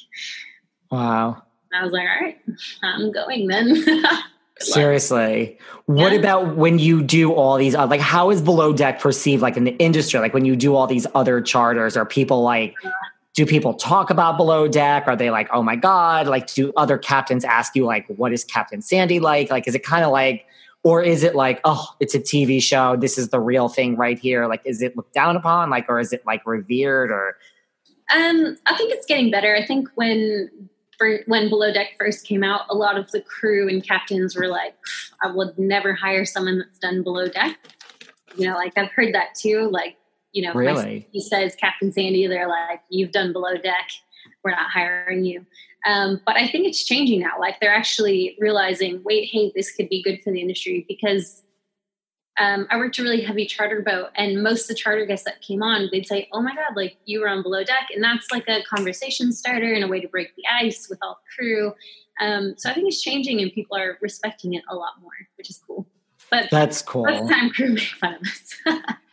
[0.91, 1.43] Wow.
[1.71, 2.39] And I was like, all right,
[2.81, 3.83] I'm going then.
[4.59, 5.57] Seriously.
[5.85, 6.19] What yeah.
[6.19, 9.63] about when you do all these, uh, like, how is below deck perceived, like in
[9.63, 10.19] the industry?
[10.19, 12.75] Like, when you do all these other charters, are people like,
[13.35, 15.07] do people talk about below deck?
[15.07, 16.27] Are they like, oh my God?
[16.27, 19.49] Like, do other captains ask you, like, what is Captain Sandy like?
[19.49, 20.45] Like, is it kind of like,
[20.83, 24.19] or is it like oh it's a tv show this is the real thing right
[24.19, 27.35] here like is it looked down upon like or is it like revered or
[28.13, 30.49] um i think it's getting better i think when
[31.27, 34.75] when below deck first came out a lot of the crew and captains were like
[35.21, 37.57] i would never hire someone that's done below deck
[38.35, 39.97] you know like i've heard that too like
[40.31, 43.89] you know really he says captain sandy they're like you've done below deck
[44.43, 45.45] we're not hiring you
[45.85, 47.39] um, but I think it's changing now.
[47.39, 51.43] Like they're actually realizing, wait, hey, this could be good for the industry because
[52.39, 55.41] um, I worked a really heavy charter boat, and most of the charter guests that
[55.41, 58.31] came on, they'd say, "Oh my God, like you were on below deck," and that's
[58.31, 61.73] like a conversation starter and a way to break the ice with all the crew.
[62.21, 65.49] Um, so I think it's changing, and people are respecting it a lot more, which
[65.49, 65.85] is cool.
[66.31, 67.03] But that's cool.
[67.03, 68.55] Most time, crew make fun of us.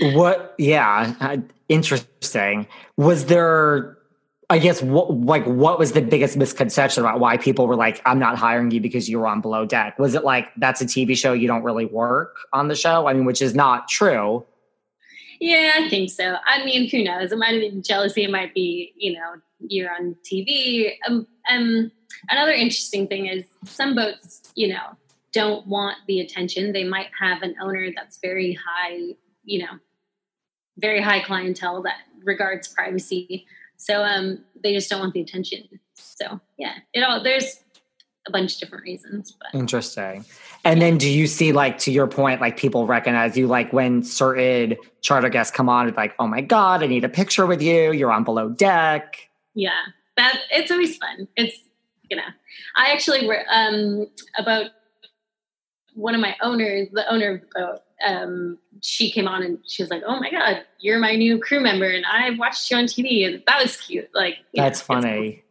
[0.00, 0.54] what?
[0.58, 1.36] Yeah,
[1.68, 2.66] interesting.
[2.96, 3.98] Was there
[4.50, 8.18] I guess what like what was the biggest misconception about why people were like, I'm
[8.18, 9.96] not hiring you because you were on below deck?
[10.00, 13.06] Was it like that's a TV show, you don't really work on the show?
[13.06, 14.44] I mean, which is not true.
[15.40, 16.34] Yeah, I think so.
[16.44, 17.30] I mean, who knows?
[17.30, 20.94] It might have been jealousy, it might be, you know, you're on TV.
[21.06, 21.92] Um, um
[22.28, 24.96] another interesting thing is some boats, you know,
[25.32, 26.72] don't want the attention.
[26.72, 29.78] They might have an owner that's very high, you know,
[30.80, 33.46] very high clientele that regards privacy
[33.80, 35.66] so um, they just don't want the attention.
[35.94, 37.60] So yeah, it all there's
[38.28, 39.32] a bunch of different reasons.
[39.32, 40.26] But Interesting.
[40.66, 44.02] And then do you see like to your point, like people recognize you like when
[44.02, 47.62] certain charter guests come on, it's like, oh my God, I need a picture with
[47.62, 47.92] you.
[47.92, 49.16] You're on below deck.
[49.54, 49.80] yeah,
[50.18, 51.26] that it's always fun.
[51.36, 51.56] It's
[52.10, 52.28] you know,
[52.76, 54.72] I actually were um about
[55.94, 57.78] one of my owners, the owner of the boat.
[58.06, 61.60] Um, she came on and she was like, "Oh my god, you're my new crew
[61.60, 64.82] member, and I watched you on TV, and that was cute." Like you know, That's
[64.82, 64.96] cool.
[64.96, 65.42] funny.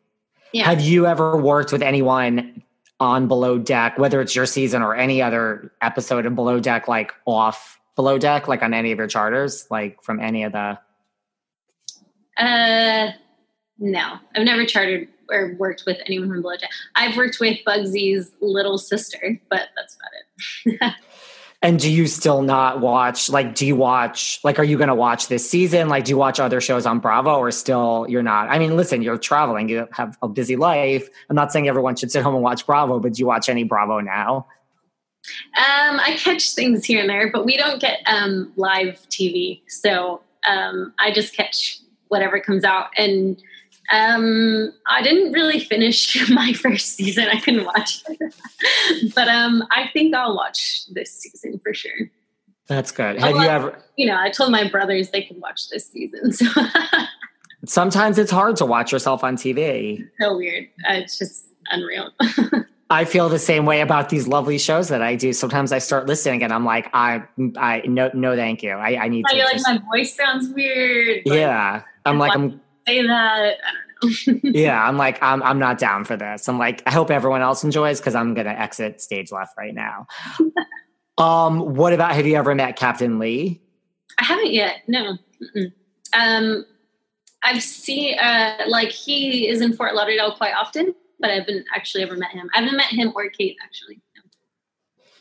[0.52, 0.66] Yeah.
[0.66, 2.64] Have you ever worked with anyone
[3.00, 7.14] on Below Deck, whether it's your season or any other episode of Below Deck, like
[7.26, 10.80] off Below Deck, like on any of your charters, like from any of the?
[12.38, 13.12] Uh,
[13.78, 16.72] no, I've never chartered or worked with anyone from Below Deck.
[16.96, 20.94] I've worked with Bugsy's little sister, but that's about it.
[21.62, 23.30] And do you still not watch?
[23.30, 24.40] Like, do you watch?
[24.46, 25.90] Like, are you going to watch this season?
[25.90, 28.50] Like, do you watch other shows on Bravo, or still you're not?
[28.50, 31.10] I mean, listen, you're traveling, you have a busy life.
[31.30, 33.66] I'm not saying everyone should sit home and watch Bravo, but do you watch any
[33.66, 34.48] Bravo now?
[35.58, 40.22] Um, I catch things here and there, but we don't get um, live TV, so
[40.48, 42.88] um, I just catch whatever comes out.
[42.98, 43.42] And
[43.92, 48.36] um, I didn't really finish my first season; I couldn't watch, it.
[49.16, 52.10] but um, I think I'll watch this season for sure.
[52.68, 53.20] That's good.
[53.20, 53.78] Have you ever?
[53.96, 56.46] You know, I told my brothers they could watch this season, so
[57.66, 60.08] Sometimes it's hard to watch yourself on TV.
[60.20, 60.66] so weird.
[60.88, 62.12] Uh, it's just unreal.
[62.90, 65.34] I feel the same way about these lovely shows that I do.
[65.34, 67.24] Sometimes I start listening and I'm like, I,
[67.58, 68.72] I, no, no, thank you.
[68.72, 69.36] I, I need I to.
[69.36, 71.22] feel like just- my voice sounds weird.
[71.26, 73.56] like, yeah, I'm like, I'm, say that.
[73.64, 73.72] I
[74.02, 76.48] don't yeah, I'm like, I'm, I'm not down for this.
[76.48, 80.08] I'm like, I hope everyone else enjoys because I'm gonna exit stage left right now.
[81.18, 82.14] um, what about?
[82.14, 83.62] Have you ever met Captain Lee?
[84.18, 84.78] I haven't yet.
[84.88, 85.18] No.
[85.42, 85.72] Mm-mm.
[86.14, 86.66] Um,
[87.44, 92.04] I've seen uh, like he is in Fort Lauderdale quite often, but I haven't actually
[92.04, 92.50] ever met him.
[92.54, 94.02] I haven't met him or Kate actually.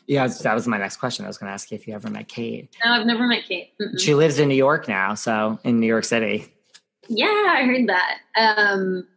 [0.07, 1.25] Yeah, that was my next question.
[1.25, 2.75] I was gonna ask you if you ever met Kate.
[2.83, 3.73] No, I've never met Kate.
[3.79, 3.99] Mm-mm.
[3.99, 6.51] She lives in New York now, so in New York City.
[7.09, 8.19] Yeah, I heard that.
[8.35, 9.07] Um,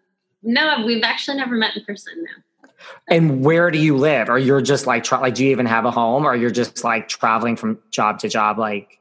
[0.43, 2.15] no, we've actually never met in person.
[2.17, 2.69] No.
[3.09, 4.29] And where do you live?
[4.29, 6.25] Or you're just like, tra- like, do you even have a home?
[6.25, 8.59] Or you're just like traveling from job to job?
[8.59, 8.99] Like,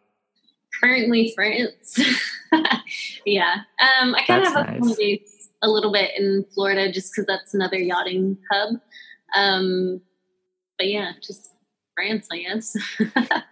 [0.81, 1.99] Currently, France.
[3.25, 4.95] yeah, um, I kind of have a nice.
[4.95, 8.79] base a little bit in Florida, just because that's another yachting hub.
[9.35, 10.01] Um,
[10.77, 11.51] but yeah, just
[11.93, 12.75] France, I guess.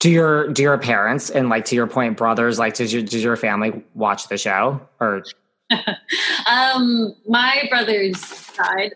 [0.00, 3.22] do your do your parents and like to your point, brothers, like, does your does
[3.22, 4.80] your family watch the show?
[5.00, 5.22] Or
[6.46, 8.20] um, my brothers
[8.56, 8.92] died.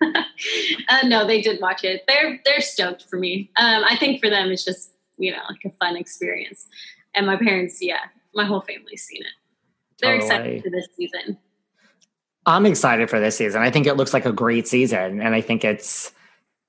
[0.88, 2.04] uh, no, they did watch it.
[2.08, 3.50] They're they're stoked for me.
[3.56, 6.66] Um, I think for them it's just you know like a fun experience.
[7.14, 8.00] And my parents, yeah,
[8.34, 9.32] my whole family's seen it.
[10.00, 10.26] They're Totally.
[10.26, 11.38] excited for this season.
[12.44, 13.62] I'm excited for this season.
[13.62, 16.12] I think it looks like a great season, and I think it's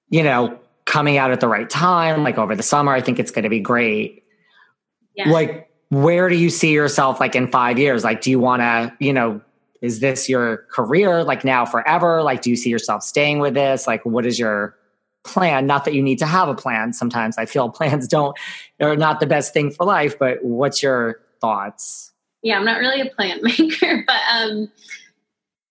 [0.10, 0.60] you know
[0.98, 2.92] coming out at the right time, like over the summer.
[2.92, 4.24] I think it's going to be great.
[5.16, 5.32] Yeah.
[5.32, 8.94] like where do you see yourself like in five years like do you want to
[9.00, 9.42] you know
[9.82, 13.88] is this your career like now forever like do you see yourself staying with this
[13.88, 14.76] like what is your
[15.24, 18.38] plan not that you need to have a plan sometimes i feel plans don't
[18.80, 22.08] are not the best thing for life but what's your thoughts
[22.44, 24.72] yeah, I'm not really a plant maker, but um,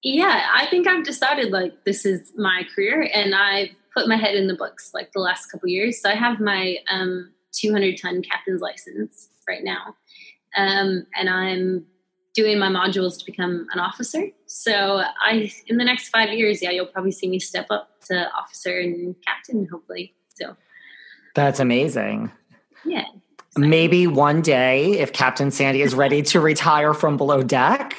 [0.02, 4.34] yeah, I think I've decided like this is my career, and I've put my head
[4.34, 6.00] in the books like the last couple years.
[6.00, 9.96] So I have my um, 200 ton captain's license right now,
[10.56, 11.86] um, and I'm
[12.34, 14.28] doing my modules to become an officer.
[14.44, 18.30] So I, in the next five years, yeah, you'll probably see me step up to
[18.32, 20.14] officer and captain, hopefully.
[20.34, 20.54] So
[21.34, 22.30] that's amazing
[22.86, 23.04] yeah,
[23.56, 27.96] maybe one day if captain sandy is ready to retire from below deck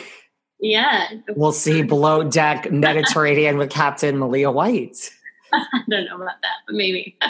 [0.60, 1.08] yeah.
[1.36, 5.12] we'll see below deck mediterranean with captain malia white
[5.54, 7.18] I don't know about that, but maybe.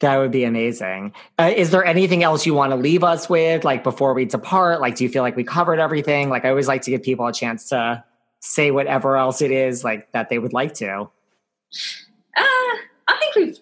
[0.00, 1.14] That would be amazing.
[1.38, 4.80] Uh, is there anything else you want to leave us with, like before we depart?
[4.80, 6.28] Like, do you feel like we covered everything?
[6.28, 8.04] Like, I always like to give people a chance to
[8.40, 11.08] say whatever else it is, like that they would like to.
[12.36, 12.74] Uh,
[13.08, 13.58] I think we've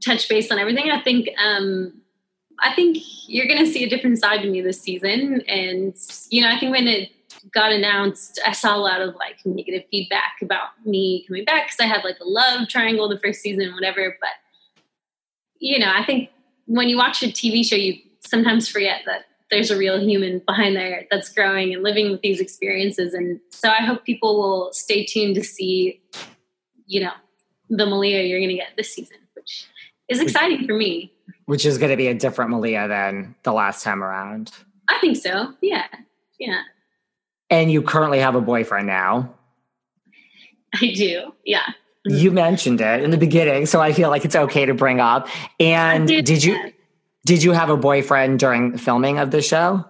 [0.00, 0.90] touched base on everything.
[0.90, 1.92] I think um,
[2.60, 2.98] I think
[3.28, 5.94] you're going to see a different side to me this season, and
[6.30, 7.10] you know, I think when it
[7.52, 11.80] got announced, I saw a lot of like negative feedback about me coming back because
[11.80, 14.16] I had like a love triangle the first season, whatever.
[14.20, 14.30] But
[15.58, 16.30] you know, I think
[16.66, 20.76] when you watch a TV show, you sometimes forget that there's a real human behind
[20.76, 23.14] there that's growing and living with these experiences.
[23.14, 26.00] And so I hope people will stay tuned to see,
[26.86, 27.12] you know,
[27.70, 29.66] the Malia you're going to get this season, which
[30.08, 31.12] is exciting for me.
[31.46, 34.50] Which is going to be a different Malia than the last time around.
[34.88, 35.54] I think so.
[35.60, 35.86] Yeah.
[36.38, 36.62] Yeah.
[37.54, 39.32] And you currently have a boyfriend now.
[40.74, 41.32] I do.
[41.44, 41.62] Yeah.
[42.04, 45.28] You mentioned it in the beginning, so I feel like it's okay to bring up.
[45.60, 46.72] And did, did you
[47.24, 49.84] did you have a boyfriend during the filming of the show?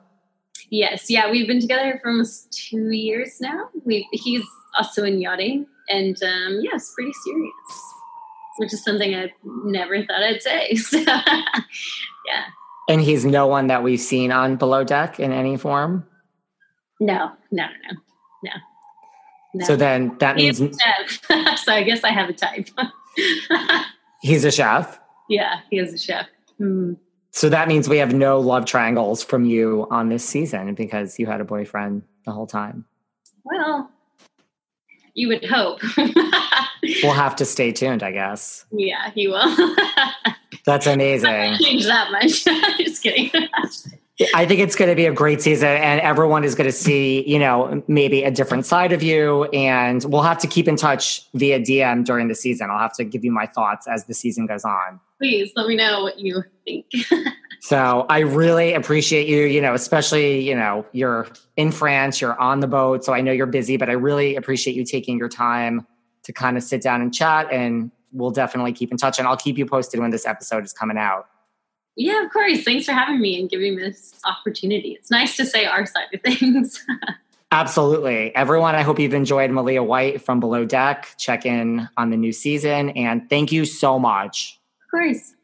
[0.68, 3.70] Yes, yeah, we've been together for almost two years now.
[3.86, 4.44] We he's
[4.76, 7.52] also in yachting, and um, yeah, it's pretty serious,
[8.58, 9.32] which is something I
[9.64, 10.74] never thought I'd say.
[10.76, 12.44] So, yeah.
[12.90, 16.06] And he's no one that we've seen on Below Deck in any form.
[17.00, 18.00] No, no, no,
[18.42, 18.50] no.
[19.54, 19.66] no.
[19.66, 20.58] So then that means.
[20.58, 22.68] so I guess I have a type.
[24.22, 25.00] he's a chef.
[25.28, 26.26] Yeah, he is a chef.
[26.60, 26.96] Mm.
[27.30, 31.26] So that means we have no love triangles from you on this season because you
[31.26, 32.84] had a boyfriend the whole time.
[33.42, 33.90] Well,
[35.14, 35.80] you would hope.
[37.02, 38.64] we'll have to stay tuned, I guess.
[38.70, 39.56] Yeah, he will.
[40.64, 41.56] That's amazing.
[41.60, 42.44] change that much.
[42.78, 43.30] Just kidding.
[44.32, 47.28] I think it's going to be a great season, and everyone is going to see,
[47.28, 49.44] you know, maybe a different side of you.
[49.46, 52.70] And we'll have to keep in touch via DM during the season.
[52.70, 55.00] I'll have to give you my thoughts as the season goes on.
[55.18, 56.86] Please let me know what you think.
[57.60, 62.60] so I really appreciate you, you know, especially, you know, you're in France, you're on
[62.60, 63.04] the boat.
[63.04, 65.86] So I know you're busy, but I really appreciate you taking your time
[66.22, 67.48] to kind of sit down and chat.
[67.50, 69.18] And we'll definitely keep in touch.
[69.18, 71.26] And I'll keep you posted when this episode is coming out.
[71.96, 72.62] Yeah, of course.
[72.62, 74.96] Thanks for having me and giving this opportunity.
[74.98, 76.84] It's nice to say our side of things.
[77.52, 78.34] Absolutely.
[78.34, 81.14] Everyone, I hope you've enjoyed Malia White from Below Deck.
[81.18, 82.90] Check in on the new season.
[82.90, 84.60] And thank you so much.
[84.82, 85.34] Of course.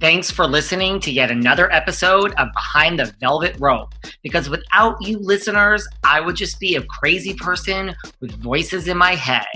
[0.00, 3.94] Thanks for listening to yet another episode of Behind the Velvet Rope.
[4.22, 9.14] Because without you listeners, I would just be a crazy person with voices in my
[9.14, 9.46] head.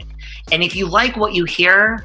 [0.52, 2.04] And if you like what you hear,